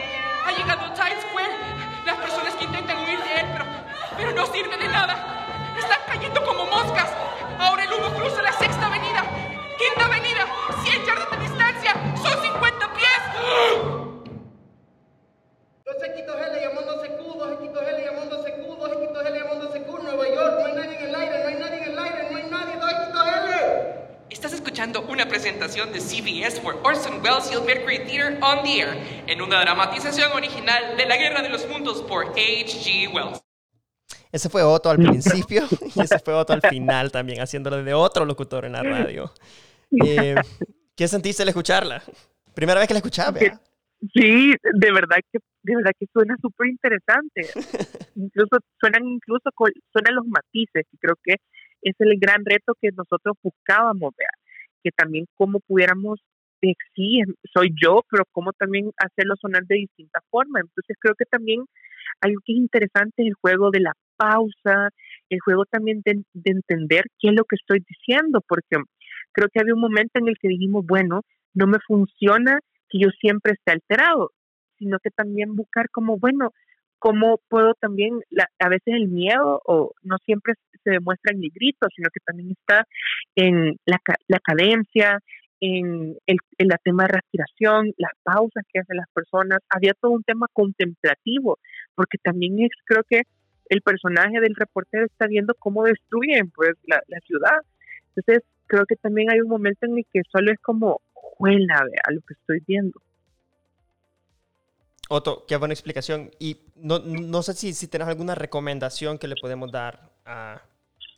Ha 0.45 0.51
llegado 0.51 0.81
a 0.81 0.93
Times 0.93 1.23
Square. 1.29 1.51
Las 2.05 2.17
personas 2.17 2.55
que 2.55 2.65
intentan 2.65 2.97
huir 3.05 3.19
de 3.19 3.39
él, 3.41 3.45
pero, 3.51 3.65
pero 4.17 4.31
no 4.33 4.45
sirve 4.47 4.77
de 4.77 4.87
nada. 4.87 5.75
Están 5.77 5.99
cayendo 6.07 6.43
como 6.43 6.65
moscas. 6.65 7.09
Ahora 7.59 7.83
el 7.83 7.93
humo 7.93 8.09
cruza 8.15 8.41
la 8.41 8.53
sexta 8.53 8.87
avenida, 8.87 9.23
quinta 9.77 10.05
avenida, 10.05 10.47
100 10.83 11.05
yardas 11.05 11.31
de 11.31 11.37
distancia. 11.37 11.93
Son 12.17 12.41
50 12.41 12.93
pies. 12.93 13.90
L 16.03 16.61
llamándose 16.61 17.07
Q, 17.09 17.37
dos 17.37 17.51
equitos 17.59 17.83
L 17.87 18.03
llamándose 18.03 18.53
Q, 18.53 18.75
dos 18.75 18.91
equitos 18.91 19.25
L 19.25 19.39
llamándose 19.39 19.81
Q, 19.83 19.99
Nueva 20.03 20.29
York, 20.29 20.59
no 20.59 20.65
hay 20.65 20.73
nadie 20.73 20.97
en 20.97 21.05
el 21.05 21.15
aire, 21.15 21.43
no 21.43 21.47
hay 21.47 21.55
nadie 21.55 21.77
en 21.77 21.91
el 21.91 21.99
aire, 21.99 22.31
no 22.31 22.37
hay 22.37 22.49
nadie, 22.49 22.75
dos. 22.77 22.91
Estás 24.29 24.53
escuchando 24.53 25.01
una 25.01 25.27
presentación 25.27 25.91
de 25.91 25.99
CBS 25.99 26.61
for 26.61 26.79
Orson 26.83 27.21
Welles 27.21 27.51
y 27.51 27.53
el 27.53 27.61
Mercury 27.63 27.99
Theater 28.05 28.39
on 28.41 28.63
the 28.63 28.79
Air, 28.79 29.23
en 29.27 29.41
una 29.41 29.61
dramatización 29.61 30.31
original 30.31 30.97
de 30.97 31.05
La 31.05 31.17
Guerra 31.17 31.41
de 31.41 31.49
los 31.49 31.67
Mundos 31.67 32.01
por 32.01 32.27
H.G. 32.29 33.13
Wells. 33.13 33.41
Ese 34.31 34.49
fue 34.49 34.63
Otto 34.63 34.89
al 34.89 34.97
principio 34.97 35.67
y 35.95 36.01
ese 36.01 36.17
fue 36.19 36.33
Otto 36.33 36.53
al 36.53 36.61
final 36.61 37.11
también, 37.11 37.41
haciéndolo 37.41 37.83
de 37.83 37.93
otro 37.93 38.25
locutor 38.25 38.65
en 38.65 38.71
la 38.71 38.81
radio. 38.81 39.31
Eh, 40.03 40.35
¿Qué 40.95 41.07
sentiste 41.07 41.43
al 41.43 41.49
escucharla? 41.49 42.01
Primera 42.53 42.79
vez 42.79 42.87
que 42.87 42.93
la 42.93 42.99
escuchaba. 42.99 43.37
¿Verdad? 44.01 44.13
Sí, 44.13 44.53
de 44.61 44.91
verdad 44.91 45.17
que 45.31 45.39
de 45.63 45.75
verdad 45.75 45.91
que 45.97 46.07
suena 46.11 46.35
súper 46.41 46.67
interesante. 46.67 47.41
incluso 48.15 48.57
suenan 48.79 49.05
incluso 49.05 49.49
suenan 49.91 50.15
los 50.15 50.25
matices 50.27 50.85
y 50.91 50.97
creo 50.97 51.15
que 51.23 51.35
es 51.81 51.95
el 51.99 52.19
gran 52.19 52.43
reto 52.45 52.73
que 52.79 52.89
nosotros 52.91 53.37
buscábamos, 53.41 54.13
vea, 54.17 54.29
que 54.83 54.91
también 54.91 55.25
cómo 55.35 55.59
pudiéramos 55.59 56.19
eh, 56.63 56.73
sí, 56.95 57.21
soy 57.53 57.73
yo, 57.81 58.01
pero 58.09 58.23
cómo 58.31 58.53
también 58.53 58.91
hacerlo 58.97 59.35
sonar 59.41 59.63
de 59.65 59.77
distinta 59.77 60.19
forma. 60.29 60.59
Entonces 60.59 60.95
creo 60.99 61.15
que 61.15 61.25
también 61.25 61.65
algo 62.21 62.39
que 62.45 62.53
es 62.53 62.59
interesante 62.59 63.23
es 63.23 63.29
el 63.29 63.33
juego 63.33 63.71
de 63.71 63.79
la 63.79 63.93
pausa, 64.15 64.89
el 65.29 65.39
juego 65.39 65.65
también 65.65 66.01
de, 66.05 66.23
de 66.33 66.51
entender 66.51 67.05
qué 67.19 67.29
es 67.29 67.33
lo 67.33 67.45
que 67.45 67.55
estoy 67.55 67.83
diciendo, 67.87 68.43
porque 68.47 68.77
creo 69.31 69.49
que 69.51 69.59
había 69.59 69.73
un 69.73 69.81
momento 69.81 70.19
en 70.19 70.27
el 70.27 70.35
que 70.39 70.49
dijimos, 70.49 70.85
bueno, 70.85 71.21
no 71.55 71.65
me 71.65 71.79
funciona 71.87 72.59
que 72.91 72.99
yo 72.99 73.09
siempre 73.19 73.53
esté 73.53 73.71
alterado, 73.71 74.31
sino 74.77 74.99
que 74.99 75.09
también 75.11 75.55
buscar 75.55 75.89
como, 75.89 76.17
bueno, 76.17 76.51
cómo 76.99 77.39
puedo 77.49 77.73
también, 77.75 78.19
la- 78.29 78.49
a 78.59 78.69
veces 78.69 78.93
el 78.93 79.07
miedo 79.07 79.61
o 79.65 79.91
no 80.03 80.17
siempre 80.25 80.53
se 80.83 80.91
demuestra 80.91 81.33
en 81.33 81.43
el 81.43 81.49
grito, 81.53 81.87
sino 81.95 82.09
que 82.13 82.19
también 82.25 82.51
está 82.51 82.85
en 83.35 83.77
la, 83.85 83.99
la 84.27 84.39
cadencia, 84.39 85.19
en 85.59 86.17
el, 86.25 86.37
en 86.57 86.69
tema 86.83 87.03
de 87.03 87.13
respiración, 87.13 87.91
las 87.97 88.11
pausas 88.23 88.63
que 88.71 88.79
hacen 88.79 88.97
las 88.97 89.09
personas. 89.13 89.59
Había 89.69 89.93
todo 89.93 90.11
un 90.11 90.23
tema 90.23 90.47
contemplativo, 90.53 91.59
porque 91.95 92.17
también 92.23 92.59
es, 92.59 92.69
creo 92.85 93.03
que 93.07 93.21
el 93.69 93.81
personaje 93.81 94.39
del 94.41 94.55
reportero 94.55 95.05
está 95.05 95.27
viendo 95.27 95.53
cómo 95.55 95.83
destruyen 95.83 96.51
pues 96.51 96.73
la 96.87 97.19
ciudad. 97.21 97.61
Entonces, 98.15 98.43
creo 98.67 98.85
que 98.85 98.95
también 98.95 99.29
hay 99.31 99.41
un 99.41 99.49
momento 99.49 99.85
en 99.85 99.97
el 99.97 100.05
que 100.11 100.21
solo 100.31 100.51
es 100.51 100.59
como, 100.59 101.01
juela, 101.41 101.83
vea 101.83 102.15
lo 102.15 102.21
que 102.21 102.33
estoy 102.33 102.59
viendo. 102.67 102.99
Otto, 105.09 105.45
qué 105.45 105.57
buena 105.57 105.73
explicación. 105.73 106.31
Y 106.39 106.61
no, 106.75 106.99
no 106.99 107.41
sé 107.43 107.53
si, 107.53 107.73
si 107.73 107.87
tienes 107.87 108.07
alguna 108.07 108.33
recomendación 108.33 109.17
que 109.17 109.27
le 109.27 109.35
podemos 109.35 109.69
dar 109.71 110.09
a 110.25 110.61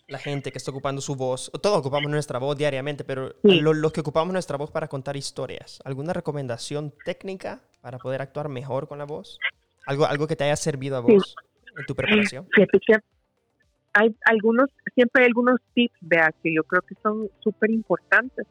la 0.08 0.18
gente 0.18 0.52
que 0.52 0.58
está 0.58 0.72
ocupando 0.72 1.00
su 1.02 1.16
voz. 1.16 1.52
Todos 1.62 1.78
ocupamos 1.78 2.10
nuestra 2.10 2.40
voz 2.40 2.58
diariamente, 2.58 3.04
pero 3.04 3.36
Sí. 3.44 3.60
los 3.62 3.92
que 3.94 4.02
ocupamos 4.02 4.34
nuestra 4.34 4.58
voz 4.58 4.72
para 4.72 4.88
contar 4.88 5.16
historias, 5.16 5.80
¿alguna 5.86 6.12
recomendación 6.12 6.94
técnica 7.06 7.62
para 7.82 8.00
poder 8.00 8.22
actuar 8.22 8.50
mejor 8.50 8.88
con 8.88 8.98
la 8.98 9.06
voz? 9.06 9.38
¿Algo, 9.86 10.06
algo 10.06 10.28
que 10.28 10.36
te 10.36 10.44
haya 10.46 10.56
servido 10.56 10.98
a 10.98 11.06
Sí. 11.06 11.14
vos 11.14 11.36
en 11.78 11.86
tu 11.86 11.96
preparación? 11.96 12.48
Fíjate 12.54 12.80
que 12.80 12.96
hay 13.94 14.16
algunos, 14.26 14.70
siempre 14.96 15.22
hay 15.24 15.28
algunos 15.28 15.60
tips, 15.76 15.98
vea, 16.02 16.34
que 16.42 16.54
yo 16.54 16.64
creo 16.64 16.82
que 16.82 16.96
son 17.04 17.30
súper 17.42 17.70
importantes. 17.70 18.48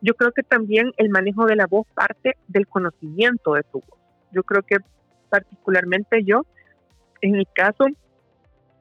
Yo 0.00 0.14
creo 0.14 0.32
que 0.32 0.42
también 0.42 0.92
el 0.96 1.10
manejo 1.10 1.46
de 1.46 1.56
la 1.56 1.66
voz 1.66 1.86
parte 1.94 2.36
del 2.48 2.66
conocimiento 2.66 3.54
de 3.54 3.62
tu 3.64 3.80
voz. 3.80 3.98
Yo 4.32 4.42
creo 4.42 4.62
que 4.62 4.76
particularmente 5.28 6.22
yo, 6.24 6.42
en 7.20 7.32
mi 7.32 7.44
caso, 7.46 7.86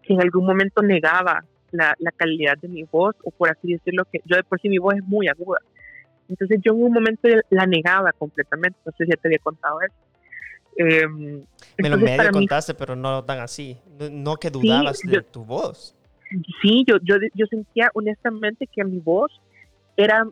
que 0.04 0.14
en 0.14 0.22
algún 0.22 0.46
momento 0.46 0.82
negaba 0.82 1.44
la, 1.72 1.94
la 2.00 2.12
calidad 2.12 2.58
de 2.58 2.68
mi 2.70 2.84
voz, 2.84 3.16
o 3.24 3.32
por 3.32 3.50
así 3.50 3.74
decirlo, 3.74 4.04
que 4.12 4.22
yo 4.26 4.38
de 4.38 4.44
por 4.44 4.60
sí 4.60 4.70
mi 4.70 4.78
voz 4.78 4.96
es 4.96 5.04
muy 5.04 5.28
aguda. 5.28 5.60
Entonces 6.28 6.60
yo 6.64 6.74
en 6.74 6.84
un 6.84 6.94
momento 6.94 7.28
la 7.50 7.66
negaba 7.66 8.12
completamente, 8.14 8.78
no 8.86 8.92
sé 8.98 9.06
si 9.06 9.10
ya 9.12 9.18
te 9.18 9.28
había 9.28 9.40
contado 9.40 9.80
eso. 9.82 9.96
Em, 10.78 11.44
Me 11.78 11.90
lo 11.90 11.98
medio 11.98 12.18
para 12.18 12.30
mí 12.32 12.40
contaste, 12.40 12.74
pero 12.74 12.96
no 12.96 13.24
tan 13.26 13.40
así. 13.40 13.78
No, 14.00 14.10
no 14.10 14.36
que 14.38 14.50
dudabas 14.50 15.02
de 15.02 15.14
yo- 15.14 15.24
tu 15.26 15.44
voz. 15.44 15.96
sí, 16.62 16.86
yo, 16.88 16.98
yo, 17.04 17.16
yo 17.34 17.46
sentía 17.48 17.90
honestamente 17.94 18.68
que 18.72 18.84
mi 18.86 19.00
voz 19.00 19.32
era, 19.98 20.24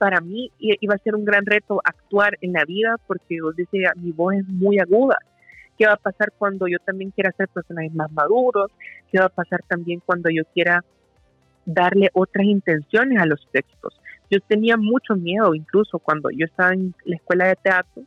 para 0.00 0.22
mí, 0.22 0.50
iba 0.58 0.94
a 0.94 1.04
ser 1.04 1.14
un 1.14 1.26
gran 1.26 1.44
reto 1.44 1.82
actuar 1.84 2.38
en 2.40 2.54
la 2.54 2.64
vida 2.64 2.96
porque 3.06 3.36
yo 3.36 3.52
decía, 3.52 3.92
mi 3.96 4.12
voz 4.12 4.36
es 4.36 4.48
muy 4.48 4.78
aguda. 4.78 5.18
¿Qué 5.76 5.86
va 5.86 5.92
a 5.92 5.98
pasar 5.98 6.32
cuando 6.38 6.66
yo 6.68 6.78
también 6.78 7.10
quiera 7.10 7.28
hacer 7.28 7.48
personajes 7.48 7.92
más 7.92 8.10
maduros? 8.10 8.72
¿Qué 9.12 9.18
va 9.18 9.26
a 9.26 9.28
pasar 9.28 9.60
también 9.68 10.00
cuando 10.00 10.30
yo 10.30 10.44
quiera 10.54 10.82
darle 11.66 12.08
otras 12.14 12.46
intenciones 12.46 13.20
a 13.20 13.26
los 13.26 13.46
textos? 13.52 14.00
Yo 14.30 14.40
tenía 14.40 14.78
mucho 14.78 15.16
miedo, 15.16 15.54
incluso 15.54 15.98
cuando 15.98 16.30
yo 16.30 16.46
estaba 16.46 16.72
en 16.72 16.94
la 17.04 17.16
escuela 17.16 17.48
de 17.48 17.56
teatro, 17.56 18.02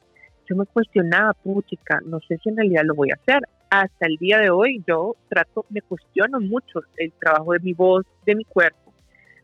yo 0.49 0.55
me 0.55 0.65
cuestionaba, 0.65 1.33
puchica, 1.35 1.99
no 2.07 2.19
sé 2.21 2.39
si 2.41 2.49
en 2.49 2.57
realidad 2.57 2.85
lo 2.85 2.95
voy 2.95 3.11
a 3.11 3.19
hacer. 3.21 3.43
Hasta 3.69 4.07
el 4.07 4.17
día 4.17 4.39
de 4.39 4.49
hoy 4.49 4.83
yo 4.87 5.15
trato, 5.29 5.63
me 5.69 5.83
cuestiono 5.83 6.39
mucho 6.39 6.81
el 6.97 7.11
trabajo 7.21 7.53
de 7.53 7.59
mi 7.59 7.73
voz, 7.73 8.03
de 8.25 8.33
mi 8.33 8.45
cuerpo, 8.45 8.91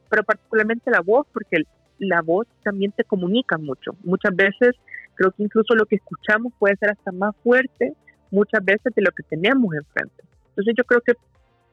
pero 0.10 0.24
particularmente 0.24 0.90
la 0.90 1.02
voz, 1.02 1.28
porque 1.32 1.58
la 2.00 2.22
voz 2.22 2.48
también 2.64 2.92
te 2.92 3.04
comunica 3.04 3.58
mucho. 3.58 3.96
Muchas 4.04 4.36
veces 4.36 4.76
creo 5.16 5.32
que 5.32 5.44
incluso 5.44 5.76
lo 5.76 5.86
que 5.86 5.98
escuchamos 5.98 6.54
puede 6.58 6.76
ser 6.78 6.92
hasta 6.92 7.12
más 7.12 7.36
fuerte 7.44 7.94
muchas 8.32 8.64
veces 8.64 8.94
de 8.96 9.02
lo 9.02 9.12
que 9.12 9.24
tenemos 9.24 9.74
enfrente. 9.76 10.24
Entonces 10.50 10.76
yo 10.78 10.84
creo 10.84 11.02
que 11.02 11.14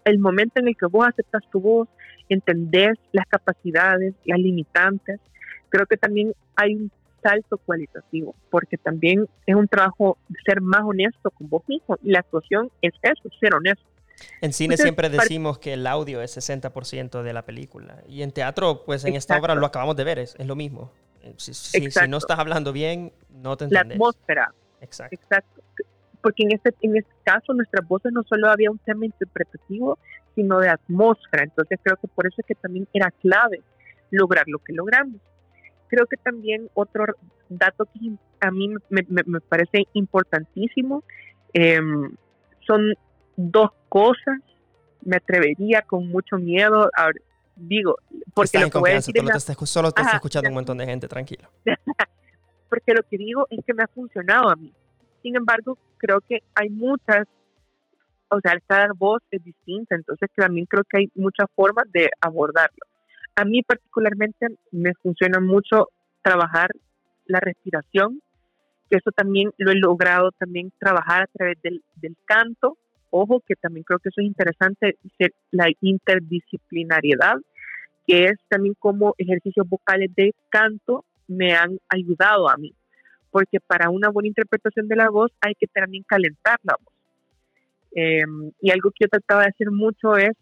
el 0.05 0.19
momento 0.19 0.61
en 0.61 0.69
el 0.69 0.77
que 0.77 0.87
vos 0.87 1.07
aceptas 1.07 1.43
tu 1.51 1.61
voz, 1.61 1.89
entendés 2.29 2.99
las 3.13 3.27
capacidades, 3.27 4.15
las 4.25 4.39
limitantes, 4.39 5.21
creo 5.69 5.87
que 5.87 5.97
también 5.97 6.33
hay 6.55 6.75
un 6.77 6.91
salto 7.23 7.59
cualitativo, 7.59 8.35
porque 8.51 8.77
también 8.77 9.27
es 9.47 9.55
un 9.57 9.67
trabajo 9.67 10.17
de 10.29 10.39
ser 10.45 10.61
más 10.61 10.83
honesto 10.83 11.31
con 11.33 11.49
vos 11.49 11.63
mismo. 11.69 11.99
Y 12.03 12.13
la 12.13 12.21
actuación 12.21 12.71
es 12.83 12.93
eso, 13.03 13.29
ser 13.41 13.55
honesto. 13.55 13.85
En 14.41 14.53
cine 14.53 14.75
Entonces, 14.75 14.83
siempre 14.85 15.09
decimos 15.11 15.59
que 15.59 15.75
el 15.75 15.87
audio 15.87 16.23
es 16.23 16.37
60% 16.37 17.23
de 17.23 17.33
la 17.33 17.43
película. 17.45 18.03
Y 18.09 18.23
en 18.23 18.33
teatro, 18.33 18.83
pues 18.85 19.05
en 19.05 19.15
esta 19.15 19.35
obra 19.35 19.53
Exacto. 19.53 19.61
lo 19.61 19.67
acabamos 19.67 19.97
de 19.97 20.05
ver, 20.05 20.19
es, 20.19 20.35
es 20.39 20.47
lo 20.47 20.57
mismo. 20.57 20.91
Eh, 21.23 21.35
Si, 21.37 21.53
si- 21.55 21.79
si 21.81 21.85
Exacto. 21.87 22.11
no 22.11 22.17
estás 22.17 22.39
hablando 22.39 22.73
bien, 22.73 23.13
no 23.31 23.57
te 23.57 23.65
La 23.69 23.81
entendés. 23.81 23.97
atmósfera, 23.97 24.55
Exacto. 24.81 25.15
exacto. 25.15 25.63
Porque 26.23 26.43
en 26.45 26.53
este, 26.53 26.75
en 26.81 26.97
este 26.97 27.13
caso 27.25 27.53
nuestras 27.53 27.87
voces 27.87 28.13
no 28.13 28.23
solo 28.25 28.49
había 28.51 28.71
un 28.71 28.79
tema 28.79 29.05
interpretativo, 29.05 29.99
sino 30.35 30.59
de 30.59 30.69
atmósfera. 30.71 31.45
Entonces 31.45 31.79
creo 31.83 31.97
que 31.97 32.09
por 32.09 32.27
eso 32.27 32.37
es 32.39 32.47
que 32.47 32.55
también 32.55 32.89
era 32.93 33.11
clave 33.23 33.63
lograr 34.11 34.45
lo 34.49 34.59
que 34.61 34.73
logramos. 34.73 35.21
Creo 35.89 36.07
que 36.07 36.17
también 36.17 36.69
otro 36.75 37.05
dato 37.49 37.85
que 37.87 38.13
a 38.41 38.51
mí 38.51 38.69
me, 38.89 39.05
me- 39.09 39.23
me 39.25 39.41
parece 39.41 39.85
importantísimo 39.93 41.05
em, 41.53 42.15
son 42.67 42.93
dos 43.37 43.71
cosas. 43.89 44.39
Me 45.03 45.17
atrevería 45.17 45.83
con 45.83 46.09
mucho 46.09 46.37
miedo, 46.37 46.91
a, 46.97 47.11
digo, 47.55 47.97
porque 48.35 48.59
lo 48.59 48.71
que 48.71 48.79
voy 48.79 48.91
a 48.91 48.95
confianza, 49.01 49.13
decir 49.13 49.17
es 49.17 49.23
solo 49.23 49.29
la- 49.29 49.33
te, 49.33 49.39
está 49.39 49.67
solo 49.67 49.93
te 49.93 50.03
está 50.03 50.17
escuchando 50.17 50.49
un 50.49 50.55
montón 50.55 50.79
de 50.79 50.87
gente, 50.87 51.09
tranquilo. 51.09 51.49
porque 52.69 52.93
lo 52.93 53.03
que 53.05 53.17
digo 53.17 53.47
es 53.51 53.65
que 53.65 53.75
me 53.75 53.85
ha 53.85 53.89
funcionado 53.89 54.51
a 54.51 54.57
mí. 54.57 54.73
Sin 55.23 55.37
embargo, 55.37 55.79
creo 55.99 56.21
que 56.21 56.43
hay 56.55 56.69
muchas, 56.71 57.27
o 58.29 58.41
sea, 58.41 58.59
cada 58.67 58.89
voz 58.97 59.23
es 59.31 59.43
distinta, 59.45 59.95
entonces 59.95 60.29
también 60.37 60.67
creo 60.67 60.83
que 60.89 60.99
hay 60.99 61.11
muchas 61.15 61.47
formas 61.55 61.85
de 61.93 62.11
abordarlo. 62.21 62.85
A 63.37 63.45
mí 63.45 63.63
particularmente 63.63 64.47
me 64.73 64.93
funciona 65.03 65.41
mucho 65.41 65.89
trabajar 66.23 66.71
la 67.27 67.39
respiración, 67.41 68.21
que 68.91 68.99
eso 68.99 69.11
también 69.11 69.51
lo 69.59 69.73
he 69.73 69.77
logrado 69.77 70.31
también 70.33 70.73
trabajar 70.79 71.23
a 71.23 71.27
través 71.27 71.61
del, 71.63 71.83
del 71.97 72.17
canto. 72.25 72.77
Ojo, 73.17 73.43
que 73.47 73.55
también 73.55 73.85
creo 73.85 73.99
que 73.99 74.11
eso 74.11 74.21
es 74.21 74.27
interesante, 74.27 74.97
la 75.51 75.69
interdisciplinariedad, 75.81 77.37
que 78.07 78.27
es 78.27 78.39
también 78.49 78.75
como 78.79 79.15
ejercicios 79.19 79.69
vocales 79.69 80.15
de 80.15 80.35
canto 80.51 81.05
me 81.29 81.55
han 81.55 81.79
ayudado 81.89 82.49
a 82.49 82.57
mí, 82.57 82.73
porque 83.31 83.59
para 83.61 83.91
una 83.91 84.11
buena 84.11 84.29
interpretación 84.29 84.87
de 84.89 84.97
la 84.97 85.11
voz 85.11 85.33
hay 85.41 85.55
que 85.55 85.67
también 85.67 86.05
calentar 86.07 86.59
la 86.63 86.77
voz. 86.83 86.95
Em, 87.99 88.53
y 88.61 88.71
algo 88.71 88.91
que 88.91 89.05
yo 89.05 89.09
trataba 89.09 89.43
de 89.43 89.49
hacer 89.49 89.71
mucho 89.71 90.17
es, 90.17 90.33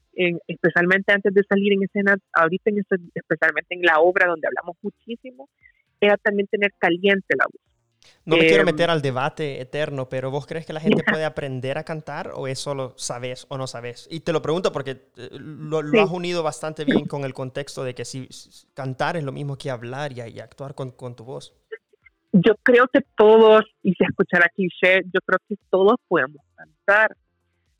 especialmente 0.49 1.13
antes 1.13 1.33
de 1.33 1.45
salir 1.49 1.73
en 1.73 1.85
escena, 1.85 2.17
ahorita 2.33 2.71
en 2.71 2.79
especialmente 3.15 3.75
en 3.75 3.83
la 3.83 4.01
obra 4.01 4.27
donde 4.27 4.49
hablamos 4.49 4.77
muchísimo, 4.83 5.49
era 6.01 6.17
también 6.17 6.49
tener 6.49 6.73
caliente 6.79 7.35
la 7.39 7.47
voz. 7.47 7.64
No 8.25 8.37
me 8.37 8.47
quiero 8.47 8.63
em, 8.63 8.67
meter 8.67 8.91
al 8.91 9.03
debate 9.03 9.61
eterno, 9.61 10.09
pero 10.09 10.31
¿vos 10.31 10.47
crees 10.47 10.65
que 10.67 10.73
la 10.73 10.81
gente 10.81 11.03
puede 11.19 11.25
aprender 11.25 11.79
a 11.79 11.85
cantar 11.85 12.33
o 12.35 12.47
es 12.47 12.59
solo 12.59 12.95
sabes 12.97 13.47
o 13.49 13.59
no 13.59 13.67
sabes? 13.67 14.09
Y 14.11 14.21
te 14.21 14.33
lo 14.33 14.41
pregunto 14.41 14.73
porque 14.73 15.09
eh, 15.17 15.29
lo, 15.33 15.79
has 15.79 16.11
unido 16.11 16.43
bastante 16.43 16.85
bien 16.85 17.07
con 17.07 17.25
el 17.25 17.35
contexto 17.35 17.85
de 17.85 17.95
que 17.95 18.05
si 18.05 18.29
cantar 18.75 19.17
es 19.17 19.25
lo 19.25 19.33
mismo 19.33 19.57
que 19.57 19.71
hablar 19.71 20.13
y, 20.13 20.21
actuar 20.41 20.75
con, 20.75 20.91
con, 20.91 21.15
tu 21.15 21.25
voz. 21.25 21.55
Yo 22.33 22.55
creo 22.63 22.87
que 22.93 23.01
todos, 23.17 23.63
y 23.83 23.93
si 23.95 24.05
escuchar 24.05 24.45
aquí, 24.45 24.69
yo 24.83 25.21
creo 25.25 25.39
que 25.49 25.57
todos 25.71 25.97
podemos 26.09 26.43
cantar. 26.57 27.17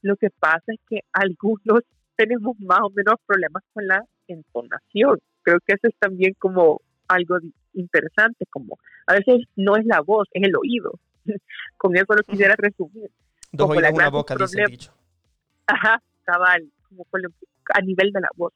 Lo 0.03 0.17
que 0.17 0.29
pasa 0.31 0.65
es 0.67 0.81
que 0.89 1.01
algunos 1.13 1.81
tenemos 2.17 2.55
más 2.61 2.81
o 2.83 2.91
menos 2.91 3.15
problemas 3.27 3.63
con 3.73 3.87
la 3.87 4.05
entonación. 4.29 5.19
Creo 5.43 5.59
que 5.67 5.75
eso 5.75 5.89
es 5.89 5.95
también 5.99 6.35
como 6.39 6.81
algo 7.09 7.39
interesante, 7.75 8.47
como 8.51 8.79
a 9.07 9.15
veces 9.15 9.47
no 9.57 9.77
es 9.77 9.85
la 9.87 10.01
voz, 10.01 10.29
es 10.33 10.43
el 10.43 10.57
oído. 10.57 10.99
Con 11.77 11.97
eso 11.97 12.15
lo 12.15 12.23
quisiera 12.23 12.55
resumir. 12.57 13.11
Dos 13.53 13.71
oídos, 13.71 13.91
una 13.93 14.11
boca, 14.11 14.35
dice 14.37 14.63
el 14.63 14.71
dicho. 14.71 14.93
Ajá, 15.67 16.03
cabal, 16.25 16.71
como 16.89 17.07
a 17.75 17.81
nivel 17.81 18.13
de 18.13 18.21
la 18.21 18.29
voz. 18.37 18.53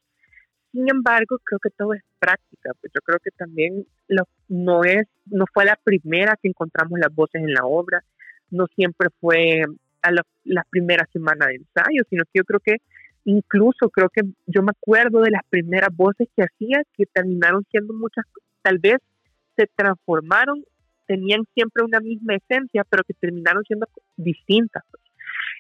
Sin 0.73 0.89
embargo, 0.91 1.39
creo 1.43 1.59
que 1.61 1.71
todo 1.71 1.95
es 1.95 2.03
práctica, 2.19 2.73
pues 2.81 2.93
yo 2.95 3.01
creo 3.03 3.19
que 3.21 3.31
también 3.31 3.87
lo, 4.09 4.25
no 4.49 4.85
es, 4.85 5.07
no 5.27 5.45
fue 5.53 5.65
la 5.65 5.79
primera 5.83 6.37
que 6.41 6.49
encontramos 6.49 6.99
las 6.99 7.15
voces 7.15 7.43
en 7.43 7.55
la 7.55 7.65
obra, 7.65 8.05
no 8.51 8.67
siempre 8.75 9.09
fue 9.21 9.63
a 10.03 10.11
la, 10.13 10.23
la 10.45 10.65
primera 10.69 11.07
semana 11.13 11.47
de 11.47 11.57
ensayo, 11.57 12.03
sino 12.11 12.25
que 12.25 12.31
yo 12.35 12.45
creo 12.45 12.61
que 12.61 12.77
incluso 13.25 13.89
creo 13.91 14.09
que 14.11 14.23
yo 14.47 14.63
me 14.63 14.71
acuerdo 14.71 15.21
de 15.21 15.31
las 15.31 15.43
primeras 15.49 15.95
voces 15.95 16.29
que 16.37 16.43
hacía 16.43 16.83
que 16.95 17.07
terminaron 17.07 17.65
siendo 17.71 17.95
muchas, 17.95 18.25
tal 18.63 18.79
vez 18.79 18.99
se 19.59 19.67
transformaron, 19.75 20.65
tenían 21.07 21.45
siempre 21.55 21.83
una 21.83 22.01
misma 22.01 22.37
esencia, 22.37 22.85
pero 22.89 23.03
que 23.03 23.15
terminaron 23.15 23.65
siendo 23.65 23.87
distintas. 24.17 24.85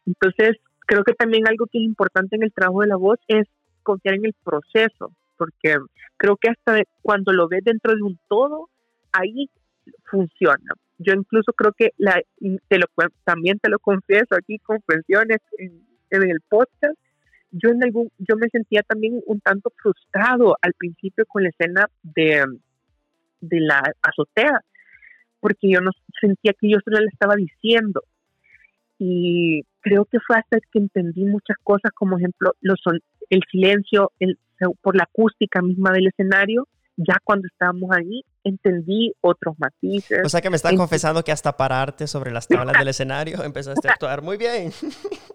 Entonces, 0.06 0.56
creo 0.86 1.02
que 1.02 1.14
también 1.14 1.48
algo 1.48 1.66
que 1.66 1.78
es 1.78 1.84
importante 1.84 2.36
en 2.36 2.44
el 2.44 2.52
trabajo 2.52 2.82
de 2.82 2.88
la 2.88 2.96
voz 2.96 3.18
es 3.26 3.46
confiar 3.82 4.14
en 4.14 4.26
el 4.26 4.34
proceso, 4.44 5.12
porque 5.36 5.76
creo 6.16 6.36
que 6.36 6.50
hasta 6.50 6.82
cuando 7.02 7.32
lo 7.32 7.48
ves 7.48 7.64
dentro 7.64 7.94
de 7.94 8.02
un 8.02 8.18
todo, 8.28 8.68
ahí 9.12 9.50
funciona. 10.04 10.74
Yo 10.98 11.14
incluso 11.14 11.52
creo 11.52 11.72
que 11.72 11.92
la, 11.96 12.20
te 12.68 12.78
lo, 12.78 12.86
también 13.24 13.58
te 13.58 13.70
lo 13.70 13.78
confieso 13.78 14.34
aquí, 14.34 14.58
confesiones 14.58 15.38
en, 15.58 15.82
en 16.10 16.30
el 16.30 16.40
podcast, 16.48 16.98
yo 17.50 17.70
en 17.70 17.82
algún, 17.82 18.10
yo 18.18 18.36
me 18.36 18.48
sentía 18.50 18.82
también 18.82 19.20
un 19.26 19.40
tanto 19.40 19.72
frustrado 19.76 20.56
al 20.60 20.74
principio 20.74 21.24
con 21.26 21.42
la 21.42 21.48
escena 21.48 21.88
de, 22.02 22.44
de 23.40 23.60
la 23.60 23.82
azotea, 24.02 24.60
porque 25.40 25.70
yo 25.70 25.80
no 25.80 25.90
sentía 26.20 26.52
que 26.58 26.70
yo 26.70 26.78
solo 26.84 27.00
le 27.00 27.08
estaba 27.12 27.34
diciendo. 27.36 28.02
Y 28.98 29.62
creo 29.80 30.04
que 30.06 30.18
fue 30.26 30.36
hasta 30.36 30.58
que 30.72 30.78
entendí 30.78 31.24
muchas 31.24 31.56
cosas, 31.62 31.92
como 31.94 32.18
ejemplo, 32.18 32.54
los 32.60 32.80
el 33.30 33.42
silencio, 33.50 34.12
el, 34.18 34.38
por 34.82 34.96
la 34.96 35.04
acústica 35.04 35.62
misma 35.62 35.92
del 35.92 36.08
escenario, 36.08 36.66
ya 36.96 37.18
cuando 37.22 37.46
estábamos 37.46 37.90
ahí 37.92 38.24
entendí 38.44 39.12
otros 39.20 39.54
matices. 39.58 40.20
O 40.24 40.28
sea 40.28 40.40
que 40.40 40.50
me 40.50 40.56
estás 40.56 40.74
confesando 40.74 41.22
que 41.24 41.32
hasta 41.32 41.56
pararte 41.56 42.06
sobre 42.06 42.30
las 42.30 42.46
tablas 42.46 42.78
del 42.78 42.88
escenario 42.88 43.42
empezaste 43.44 43.88
a 43.88 43.92
actuar 43.92 44.22
muy 44.22 44.36
bien. 44.36 44.72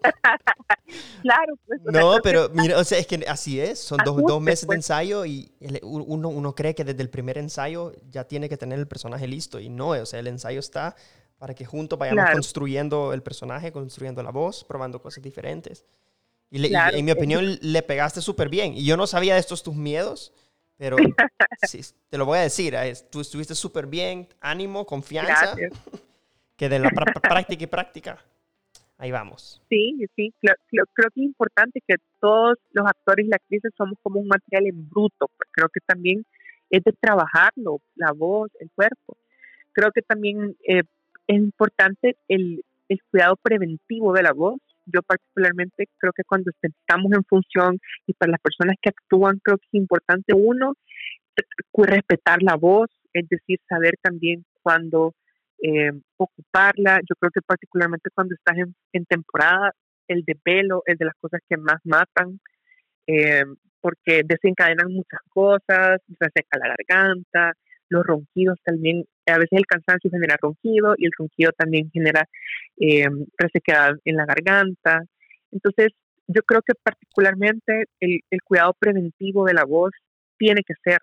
claro. 1.22 1.56
Pues, 1.66 1.82
no, 1.86 2.18
pero 2.24 2.50
mira, 2.54 2.78
o 2.78 2.84
sea, 2.84 2.98
es 2.98 3.08
que 3.08 3.24
así 3.28 3.60
es, 3.60 3.80
son 3.80 4.00
dos, 4.04 4.22
dos, 4.26 4.42
meses 4.42 4.62
de 4.62 4.68
pues. 4.68 4.78
ensayo 4.78 5.26
y 5.26 5.52
uno, 5.82 6.30
uno 6.30 6.56
cree 6.56 6.76
que 6.76 6.84
desde 6.84 7.02
el 7.02 7.10
primer 7.10 7.38
ensayo 7.38 7.94
ya 8.10 8.24
tiene 8.26 8.50
que 8.50 8.58
tener 8.58 8.80
el 8.80 8.88
personaje 8.88 9.28
listo 9.28 9.60
y 9.60 9.70
no, 9.70 9.90
o 9.90 10.06
sea, 10.06 10.20
el 10.20 10.28
ensayo 10.28 10.60
está 10.60 10.96
para 11.38 11.54
que 11.54 11.66
juntos 11.66 12.00
vayamos 12.00 12.30
construyendo 12.32 13.12
el 13.12 13.22
personaje, 13.22 13.72
construyendo 13.72 14.24
la 14.24 14.32
voz, 14.32 14.64
probando 14.64 15.02
cosas 15.02 15.22
diferentes. 15.22 15.86
Y, 16.50 16.74
en 16.74 17.04
mi 17.04 17.12
opinión 17.12 17.58
le 17.62 17.82
pegaste 17.82 18.22
súper 18.22 18.48
bien. 18.48 18.78
Y 18.78 18.86
yo 18.86 18.96
no 18.96 19.08
sabía 19.08 19.34
de 19.34 19.40
estos 19.40 19.64
tus 19.64 19.76
miedos 19.76 20.32
pero 20.84 20.98
sí, 21.62 21.80
te 22.10 22.18
lo 22.18 22.26
voy 22.26 22.40
a 22.40 22.42
decir, 22.42 22.76
tú 23.10 23.22
estuviste 23.22 23.56
súper 23.56 23.88
bien, 23.88 24.28
ánimo, 24.42 24.86
confianza, 24.86 25.56
que 26.58 26.68
de 26.68 26.78
la 26.78 26.90
práctica 26.90 27.64
y 27.64 27.68
práctica, 27.68 28.20
ahí 28.98 29.10
vamos. 29.10 29.62
Sí, 29.70 29.96
sí, 30.18 30.34
creo, 30.42 30.56
que 30.70 31.04
es 31.08 31.18
importante 31.24 31.82
que 31.88 31.96
todos 32.20 32.58
los 32.74 32.86
actores 32.86 33.26
y 33.26 33.30
las 33.30 33.38
actrices 33.38 33.72
somos 33.78 33.98
como 34.04 34.20
un 34.20 34.28
material 34.28 34.66
en 34.66 34.90
bruto, 34.90 35.30
pues 35.38 35.50
creo 35.54 35.70
que 35.74 35.80
también 35.86 36.26
es 36.70 36.84
de 36.84 36.92
trabajarlo, 37.00 37.80
la 37.96 38.12
voz, 38.12 38.52
el 38.60 38.70
cuerpo. 38.76 39.16
Creo 39.72 39.90
que 39.94 40.02
también 40.02 40.58
eh, 40.68 40.84
es 41.28 41.38
importante 41.38 42.18
el, 42.28 42.62
el 42.90 43.02
cuidado 43.10 43.38
preventivo 43.38 44.12
de 44.12 44.24
la 44.24 44.34
voz, 44.34 44.60
yo 44.86 45.02
particularmente 45.02 45.88
creo 45.98 46.14
que 46.14 46.24
cuando 46.24 46.52
estamos 46.62 47.12
en 47.14 47.24
función 47.24 47.80
y 48.06 48.14
para 48.14 48.32
las 48.32 48.42
personas 48.42 48.76
que 48.82 48.90
actúan, 48.90 49.40
creo 49.44 49.58
que 49.58 49.68
es 49.72 49.82
importante 49.82 50.34
uno, 50.34 50.74
respetar 51.76 52.42
la 52.42 52.56
voz, 52.56 52.90
es 53.14 53.28
decir, 53.30 53.60
saber 53.68 53.96
también 54.02 54.46
cuándo 54.62 55.14
eh, 55.62 55.92
ocuparla. 56.18 57.00
Yo 57.10 57.16
creo 57.20 57.32
que 57.32 57.42
particularmente 57.42 58.10
cuando 58.14 58.36
estás 58.36 58.58
en, 58.92 59.06
temporada, 59.06 59.72
el 60.08 60.24
de 60.26 60.36
pelo 60.36 60.84
es 60.86 60.98
de 60.98 61.06
las 61.06 61.16
cosas 61.20 61.42
que 61.48 61.58
más 61.58 61.80
matan, 61.84 62.40
eh, 63.08 63.46
porque 63.82 64.22
desencadenan 64.26 64.92
muchas 64.92 65.20
cosas, 65.30 66.00
se 66.08 66.26
seca 66.36 66.58
la 66.60 66.76
garganta, 66.76 67.54
los 67.90 68.06
ronquidos 68.06 68.60
también, 68.64 69.06
a 69.32 69.38
veces 69.38 69.58
el 69.58 69.66
cansancio 69.66 70.10
genera 70.12 70.38
ronquido 70.42 70.96
y 70.98 71.06
el 71.06 71.12
ronquido 71.18 71.52
también 71.58 71.90
genera 71.92 72.28
eh, 72.78 73.08
resequedad 73.38 73.96
en 74.06 74.16
la 74.18 74.26
garganta. 74.26 75.04
Entonces, 75.52 75.94
yo 76.28 76.42
creo 76.44 76.62
que 76.62 76.74
particularmente 76.82 77.86
el, 78.00 78.22
cuidado 78.44 78.74
preventivo 78.80 79.46
de 79.46 79.54
la 79.54 79.66
voz 79.66 79.92
tiene 80.38 80.62
que 80.64 80.74
ser. 80.84 81.00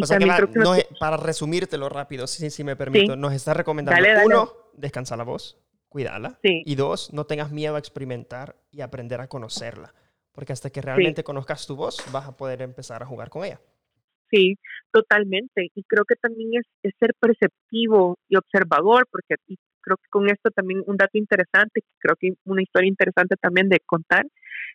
o 0.00 0.06
sea 0.06 0.18
que, 0.18 0.26
para 0.98 1.16
resumírtelo 1.16 1.88
rápido, 1.88 2.26
si, 2.26 2.50
si 2.50 2.64
me 2.64 2.76
permito, 2.76 3.16
nos 3.16 3.32
está 3.32 3.54
recomendando, 3.54 4.06
uno, 4.24 4.52
descansa 4.74 5.16
la 5.16 5.24
voz, 5.24 5.58
cuídala, 5.88 6.38
y 6.42 6.74
dos, 6.74 7.12
no 7.12 7.26
tengas 7.26 7.52
miedo 7.52 7.76
a 7.76 7.78
experimentar 7.78 8.56
y 8.70 8.80
aprender 8.80 9.20
a 9.20 9.28
conocerla, 9.28 9.94
porque 10.32 10.52
hasta 10.52 10.70
que 10.70 10.80
realmente 10.80 11.24
conozcas 11.24 11.66
tu 11.66 11.76
voz, 11.76 12.02
vas 12.12 12.26
a 12.26 12.36
poder 12.36 12.62
empezar 12.62 13.02
a 13.02 13.06
jugar 13.06 13.30
con 13.30 13.44
ella. 13.44 13.60
Sí, 14.30 14.56
totalmente. 14.92 15.70
Y 15.74 15.82
creo 15.84 16.04
que 16.04 16.16
también 16.16 16.50
es, 16.54 16.92
ser 16.98 17.12
perceptivo 17.18 18.18
y 18.28 18.36
observador, 18.36 19.06
porque 19.10 19.36
creo 19.80 19.96
que 19.96 20.08
con 20.10 20.28
esto 20.28 20.50
también 20.50 20.82
un 20.86 20.96
dato 20.96 21.16
interesante, 21.18 21.82
creo 21.98 22.16
que 22.16 22.32
una 22.44 22.62
historia 22.62 22.88
interesante 22.88 23.36
también 23.40 23.68
de 23.68 23.80
contar, 23.86 24.26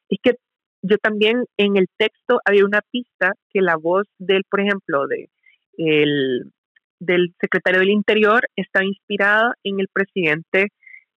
es 0.09 0.17
que 0.21 0.35
yo 0.81 0.97
también 0.97 1.45
en 1.57 1.77
el 1.77 1.87
texto 1.97 2.39
había 2.45 2.65
una 2.65 2.81
pista 2.91 3.33
que 3.51 3.61
la 3.61 3.77
voz 3.77 4.07
del, 4.17 4.43
por 4.49 4.61
ejemplo, 4.61 5.07
de 5.07 5.29
el, 5.77 6.51
del 6.99 7.33
secretario 7.39 7.79
del 7.79 7.89
Interior 7.89 8.41
está 8.55 8.83
inspirada 8.83 9.53
en 9.63 9.79
el 9.79 9.87
presidente 9.87 10.67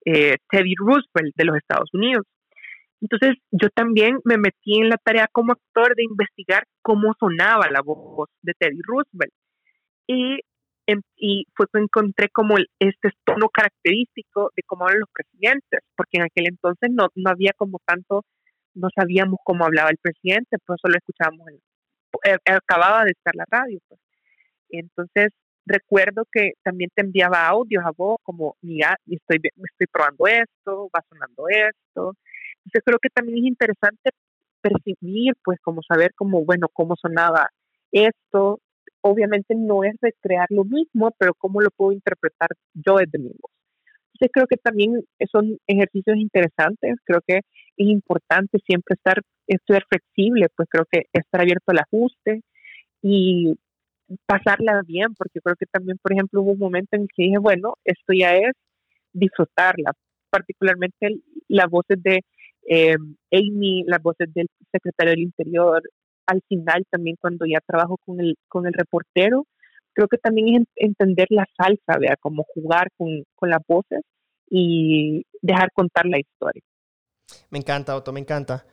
eh, 0.05 0.37
Teddy 0.51 0.75
Roosevelt 0.79 1.35
de 1.35 1.45
los 1.45 1.57
Estados 1.57 1.91
Unidos. 1.93 2.25
Entonces 3.01 3.37
yo 3.51 3.69
también 3.71 4.19
me 4.25 4.39
metí 4.39 4.81
en 4.81 4.89
la 4.89 4.97
tarea 4.97 5.29
como 5.31 5.53
actor 5.53 5.95
de 5.95 6.05
investigar 6.05 6.65
cómo 6.83 7.15
sonaba 7.19 7.69
la 7.71 7.83
voz 7.83 8.29
de 8.43 8.55
Teddy 8.59 8.81
Roosevelt. 8.83 9.33
Y, 10.07 10.41
em, 10.87 11.03
y 11.17 11.47
fue 11.55 11.67
que 11.73 11.81
encontré 11.81 12.29
como 12.31 12.57
este 12.79 13.11
tono 13.25 13.49
característico 13.51 14.51
de 14.57 14.63
cómo 14.65 14.85
hablan 14.85 15.01
los 15.01 15.11
presidentes, 15.13 15.81
porque 15.97 16.19
en 16.19 16.23
aquel 16.25 16.47
entonces 16.49 16.91
no, 16.93 17.09
no 17.15 17.31
había 17.31 17.53
como 17.57 17.81
tanto, 17.85 18.25
no 18.75 18.89
sabíamos 18.95 19.41
cómo 19.45 19.65
hablaba 19.65 19.91
el 19.91 19.99
presidente, 19.99 20.59
pues 20.65 20.81
solo 20.81 20.97
escuchábamos, 20.97 21.49
eh, 22.25 22.37
acababa 22.47 23.05
de 23.05 23.13
estar 23.13 23.35
la 23.35 23.45
radio. 23.51 23.79
Pues. 23.89 24.01
Entonces 24.71 25.33
recuerdo 25.67 26.25
que 26.33 26.53
también 26.63 26.91
te 26.95 27.03
enviaba 27.03 27.47
audios 27.49 27.85
a 27.85 27.91
vos, 27.91 28.19
como, 28.23 28.57
mira, 28.63 28.97
estoy, 29.07 29.41
estoy 29.45 29.87
probando 29.93 30.27
esto, 30.29 30.89
va 30.95 31.03
sonando 31.09 31.47
esto. 31.49 32.15
Entonces 32.67 32.83
creo 32.85 32.99
que 33.01 33.09
también 33.11 33.39
es 33.39 33.45
interesante 33.45 34.11
percibir, 34.61 35.35
pues, 35.45 35.59
como 35.61 35.83
saber 35.83 36.13
cómo, 36.15 36.45
bueno, 36.45 36.69
cómo 36.73 36.97
sonaba 37.01 37.49
esto. 37.93 38.61
Obviamente 39.03 39.55
no 39.55 39.85
es 39.85 39.95
recrear 40.01 40.47
lo 40.51 40.65
mismo, 40.65 41.13
pero 41.19 41.33
cómo 41.39 41.61
lo 41.61 41.71
puedo 41.71 41.93
interpretar 41.93 42.49
yo 42.75 42.97
desde 42.97 43.19
mi 43.19 43.29
voz. 43.29 43.53
Entonces 44.15 44.33
creo 44.33 44.47
que 44.47 44.57
también 44.57 45.05
son 45.31 45.59
ejercicios 45.67 46.17
interesantes, 46.17 46.97
creo 47.05 47.21
que 47.27 47.37
es 47.37 47.87
importante 47.87 48.59
siempre 48.67 48.95
estar, 48.95 49.21
ser 49.47 49.85
flexible, 49.89 50.47
pues 50.57 50.69
creo 50.71 50.87
que 50.91 51.03
estar 51.13 51.43
abierto 51.43 51.71
al 51.71 51.81
ajuste 51.81 52.41
y 53.03 53.55
pasarla 54.27 54.81
bien, 54.87 55.15
porque 55.17 55.41
creo 55.41 55.55
que 55.57 55.67
también, 55.67 55.99
por 56.03 56.13
ejemplo, 56.13 56.41
hubo 56.43 56.53
un 56.53 56.59
momento 56.59 56.97
en 56.97 57.07
que 57.09 57.25
dije, 57.25 57.39
bueno, 57.39 57.75
esto 57.85 58.13
ya 58.19 58.35
es 58.37 58.53
disfrutarla, 59.13 59.93
particularmente 60.31 61.21
las 61.49 61.69
voces 61.69 62.03
de 62.03 62.21
eh, 62.69 62.97
Amy, 63.33 63.85
las 63.87 64.03
voces 64.03 64.33
del 64.35 64.49
secretario 64.73 65.13
del 65.13 65.23
Interior, 65.23 65.83
al 66.27 66.43
final 66.49 66.85
también 66.91 67.17
cuando 67.21 67.47
ya 67.47 67.61
trabajo 67.67 67.99
con 68.05 68.21
el, 68.21 68.37
con 68.49 68.67
el 68.67 68.73
reportero, 68.73 69.47
creo 69.93 70.09
que 70.09 70.19
también 70.19 70.63
es 70.63 70.69
entender 70.77 71.27
la 71.31 71.47
salsa, 71.57 71.99
vea, 71.99 72.17
como 72.21 72.45
jugar 72.55 72.89
con, 72.97 73.25
con 73.35 73.51
las 73.51 73.61
voces 73.67 74.03
y 74.49 75.25
dejar 75.41 75.71
contar 75.73 76.07
la 76.07 76.19
historia. 76.19 76.63
Me 77.51 77.59
encanta, 77.59 77.97
Otto, 77.97 78.13
me 78.13 78.21
encanta. 78.21 78.67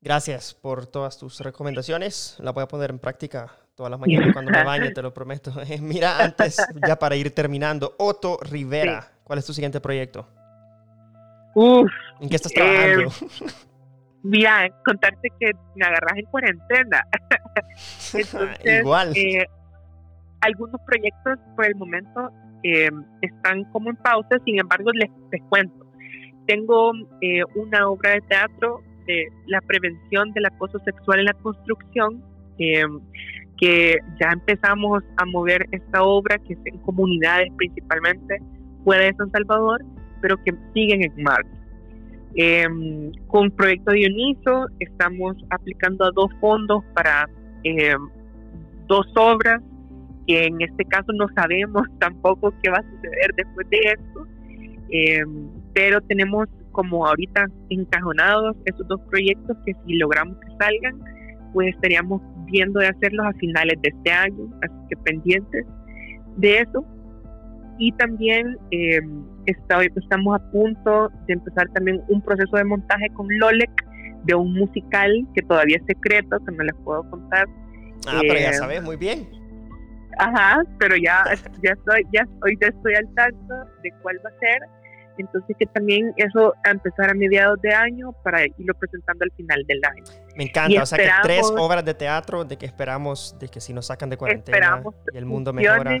Gracias 0.00 0.54
por 0.54 0.86
todas 0.86 1.18
tus 1.18 1.40
recomendaciones. 1.40 2.38
La 2.40 2.52
voy 2.52 2.62
a 2.62 2.68
poner 2.68 2.90
en 2.90 2.98
práctica 2.98 3.52
todas 3.74 3.90
las 3.90 4.00
mañanas 4.00 4.30
cuando 4.32 4.50
me 4.50 4.64
bañe, 4.64 4.90
te 4.92 5.02
lo 5.02 5.12
prometo. 5.12 5.52
Mira, 5.80 6.18
antes, 6.18 6.56
ya 6.86 6.98
para 6.98 7.16
ir 7.16 7.34
terminando, 7.34 7.94
Otto 7.98 8.38
Rivera, 8.42 9.10
¿cuál 9.24 9.38
es 9.38 9.46
tu 9.46 9.52
siguiente 9.52 9.80
proyecto? 9.80 10.26
Uf, 11.54 11.90
¿En 12.20 12.28
qué 12.28 12.36
estás 12.36 12.52
trabajando? 12.52 13.10
Eh, 13.10 13.46
mira, 14.22 14.70
contarte 14.84 15.28
que 15.38 15.52
me 15.74 15.84
agarras 15.84 16.16
en 16.16 16.24
cuarentena. 16.26 17.06
Entonces, 18.14 18.80
Igual. 18.80 19.16
Eh, 19.16 19.46
algunos 20.40 20.80
proyectos 20.86 21.38
por 21.56 21.66
el 21.66 21.74
momento 21.76 22.30
eh, 22.62 22.90
están 23.22 23.64
como 23.72 23.90
en 23.90 23.96
pausa, 23.96 24.38
sin 24.44 24.58
embargo, 24.58 24.90
les, 24.92 25.10
les 25.32 25.42
cuento. 25.48 25.86
Tengo 26.46 26.92
eh, 27.20 27.42
una 27.54 27.88
obra 27.88 28.12
de 28.12 28.20
teatro 28.22 28.82
de 29.06 29.26
la 29.46 29.60
prevención 29.62 30.32
del 30.32 30.46
acoso 30.46 30.78
sexual 30.80 31.20
en 31.20 31.24
la 31.26 31.34
construcción, 31.34 32.22
eh, 32.58 32.84
que 33.58 33.98
ya 34.20 34.30
empezamos 34.32 35.02
a 35.16 35.24
mover 35.26 35.66
esta 35.72 36.02
obra, 36.02 36.38
que 36.38 36.54
es 36.54 36.58
en 36.64 36.78
comunidades 36.78 37.48
principalmente, 37.56 38.38
fuera 38.84 39.04
de 39.04 39.14
San 39.14 39.30
Salvador, 39.30 39.82
pero 40.20 40.36
que 40.44 40.54
siguen 40.74 41.02
en 41.02 41.22
marcha. 41.22 41.50
Eh, 42.36 42.66
con 43.26 43.50
Proyecto 43.50 43.92
Dioniso 43.92 44.66
estamos 44.78 45.36
aplicando 45.50 46.04
a 46.04 46.10
dos 46.12 46.30
fondos 46.40 46.84
para 46.94 47.28
eh, 47.64 47.96
dos 48.86 49.06
obras 49.16 49.60
que 50.26 50.44
en 50.44 50.60
este 50.60 50.84
caso 50.84 51.12
no 51.12 51.26
sabemos 51.34 51.82
tampoco 51.98 52.54
qué 52.62 52.70
va 52.70 52.78
a 52.78 52.82
suceder 52.82 53.34
después 53.36 53.68
de 53.70 53.78
esto, 53.78 54.26
eh, 54.90 55.24
pero 55.74 56.00
tenemos 56.02 56.46
como 56.70 57.04
ahorita 57.04 57.46
encajonados 57.68 58.56
esos 58.64 58.86
dos 58.86 59.00
proyectos 59.10 59.56
que 59.66 59.72
si 59.84 59.94
logramos 59.94 60.36
que 60.38 60.64
salgan, 60.64 61.00
pues 61.52 61.74
estaríamos 61.74 62.22
viendo 62.46 62.78
de 62.78 62.88
hacerlos 62.88 63.26
a 63.26 63.32
finales 63.34 63.76
de 63.82 63.88
este 63.88 64.12
año, 64.12 64.48
así 64.62 64.74
que 64.88 64.96
pendientes 64.98 65.66
de 66.36 66.58
eso. 66.58 66.84
Y 67.78 67.92
también 67.92 68.58
está, 69.50 69.82
estamos 69.82 70.40
a 70.40 70.50
punto 70.50 71.10
de 71.26 71.34
empezar 71.34 71.68
también 71.74 72.02
un 72.08 72.20
proceso 72.22 72.56
de 72.56 72.64
montaje 72.64 73.08
con 73.14 73.26
Lolek 73.38 73.70
de 74.24 74.34
un 74.34 74.52
musical 74.54 75.10
que 75.34 75.42
todavía 75.42 75.76
es 75.78 75.84
secreto, 75.86 76.38
que 76.44 76.52
no 76.52 76.64
les 76.64 76.74
puedo 76.84 77.08
contar. 77.10 77.46
Ah, 78.06 78.20
pero 78.20 78.34
ya 78.34 78.50
Eh, 78.50 78.54
sabes, 78.54 78.82
muy 78.82 78.96
bien. 78.96 79.28
Ajá, 80.18 80.62
pero 80.78 80.96
ya, 80.96 81.24
ya 81.62 81.72
estoy, 81.72 82.06
ya 82.12 82.26
hoy 82.42 82.58
ya 82.60 82.68
estoy 82.68 82.94
al 82.94 83.14
tanto 83.14 83.54
de 83.82 83.90
cuál 84.02 84.18
va 84.24 84.30
a 84.30 84.38
ser. 84.38 84.58
Entonces 85.18 85.56
que 85.58 85.66
también 85.66 86.12
eso 86.16 86.54
a 86.64 86.70
empezar 86.70 87.10
a 87.10 87.14
mediados 87.14 87.60
de 87.60 87.74
año 87.74 88.12
para 88.24 88.44
irlo 88.46 88.74
presentando 88.78 89.24
al 89.24 89.30
final 89.32 89.62
del 89.66 89.80
año. 89.84 90.04
Me 90.36 90.44
encanta. 90.44 90.72
y 90.72 90.78
O 90.78 90.86
sea 90.86 90.98
que 90.98 91.10
tres 91.22 91.52
obras 91.56 91.84
de 91.84 91.94
teatro 91.94 92.44
de 92.44 92.56
que 92.56 92.66
esperamos 92.66 93.36
de 93.38 93.48
que 93.48 93.60
si 93.60 93.72
nos 93.72 93.86
sacan 93.86 94.08
de 94.08 94.16
cuarentena 94.16 94.82
y 95.12 95.18
el 95.18 95.26
mundo 95.26 95.52
mejora, 95.52 95.98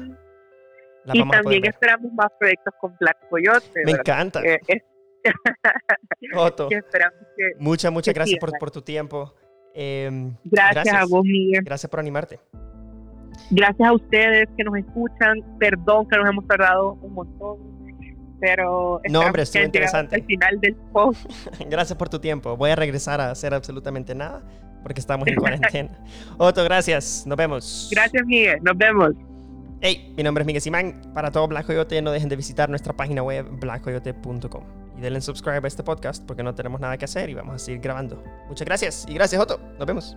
y 1.12 1.28
también 1.28 1.66
esperamos 1.66 2.12
más 2.12 2.28
proyectos 2.38 2.74
con 2.80 2.96
Black 3.00 3.28
Coyote. 3.28 3.66
Me 3.74 3.84
¿verdad? 3.92 4.00
encanta. 4.00 4.40
Eh, 4.44 4.60
es- 4.68 4.82
Otto, 6.36 6.68
que 6.68 6.76
esperamos 6.76 7.18
que 7.36 7.52
muchas, 7.58 7.92
muchas 7.92 8.14
que 8.14 8.18
gracias 8.18 8.38
por, 8.40 8.50
por 8.58 8.70
tu 8.70 8.82
tiempo. 8.82 9.34
Em, 9.74 10.34
gracias, 10.44 10.94
a 10.94 11.04
vos 11.04 11.22
Miguel 11.24 11.62
Gracias 11.62 11.88
por 11.88 12.00
animarte. 12.00 12.40
gracias 13.50 13.88
a 13.88 13.92
ustedes 13.92 14.48
que 14.56 14.64
nos 14.64 14.76
escuchan 14.76 15.58
perdón 15.60 16.08
que 16.08 16.16
nos 16.16 16.28
hemos 16.28 16.44
tardado 16.48 16.94
un 16.94 17.14
montón 17.14 17.70
pero 18.40 19.00
No, 19.10 19.20
hombre, 19.20 19.42
estuvo 19.42 19.62
interesante. 19.62 20.16
el 20.16 20.24
final 20.24 20.58
del 20.60 20.74
post 20.92 21.30
Gracias 21.68 21.96
por 21.98 22.08
tu 22.08 22.18
tiempo. 22.18 22.56
Voy 22.56 22.70
a 22.70 22.76
regresar 22.76 23.20
a 23.20 23.30
hacer 23.30 23.52
absolutamente 23.54 24.14
nada 24.14 24.42
porque 24.82 24.98
estamos 25.00 25.28
en 25.28 25.36
cuarentena. 25.36 25.90
Otto, 26.38 26.64
gracias. 26.64 27.24
Nos 27.26 27.36
vemos. 27.36 27.88
gracias 27.92 28.24
Miguel 28.26 28.58
nos 28.62 28.76
vemos 28.76 29.10
Hey, 29.82 30.12
mi 30.14 30.22
nombre 30.22 30.42
es 30.42 30.46
Miguel 30.46 30.60
Simán. 30.60 31.00
Para 31.14 31.30
todo 31.30 31.48
Black 31.48 31.64
Coyote, 31.64 32.02
no 32.02 32.10
dejen 32.10 32.28
de 32.28 32.36
visitar 32.36 32.68
nuestra 32.68 32.92
página 32.92 33.22
web 33.22 33.46
blackcoyote.com 33.48 34.62
y 34.98 35.00
denle 35.00 35.22
subscribe 35.22 35.60
a 35.64 35.68
este 35.68 35.82
podcast 35.82 36.22
porque 36.26 36.42
no 36.42 36.54
tenemos 36.54 36.82
nada 36.82 36.98
que 36.98 37.06
hacer 37.06 37.30
y 37.30 37.34
vamos 37.34 37.54
a 37.54 37.58
seguir 37.58 37.80
grabando. 37.80 38.22
Muchas 38.46 38.66
gracias 38.66 39.06
y 39.08 39.14
gracias, 39.14 39.40
Otto. 39.40 39.58
Nos 39.78 39.86
vemos. 39.86 40.16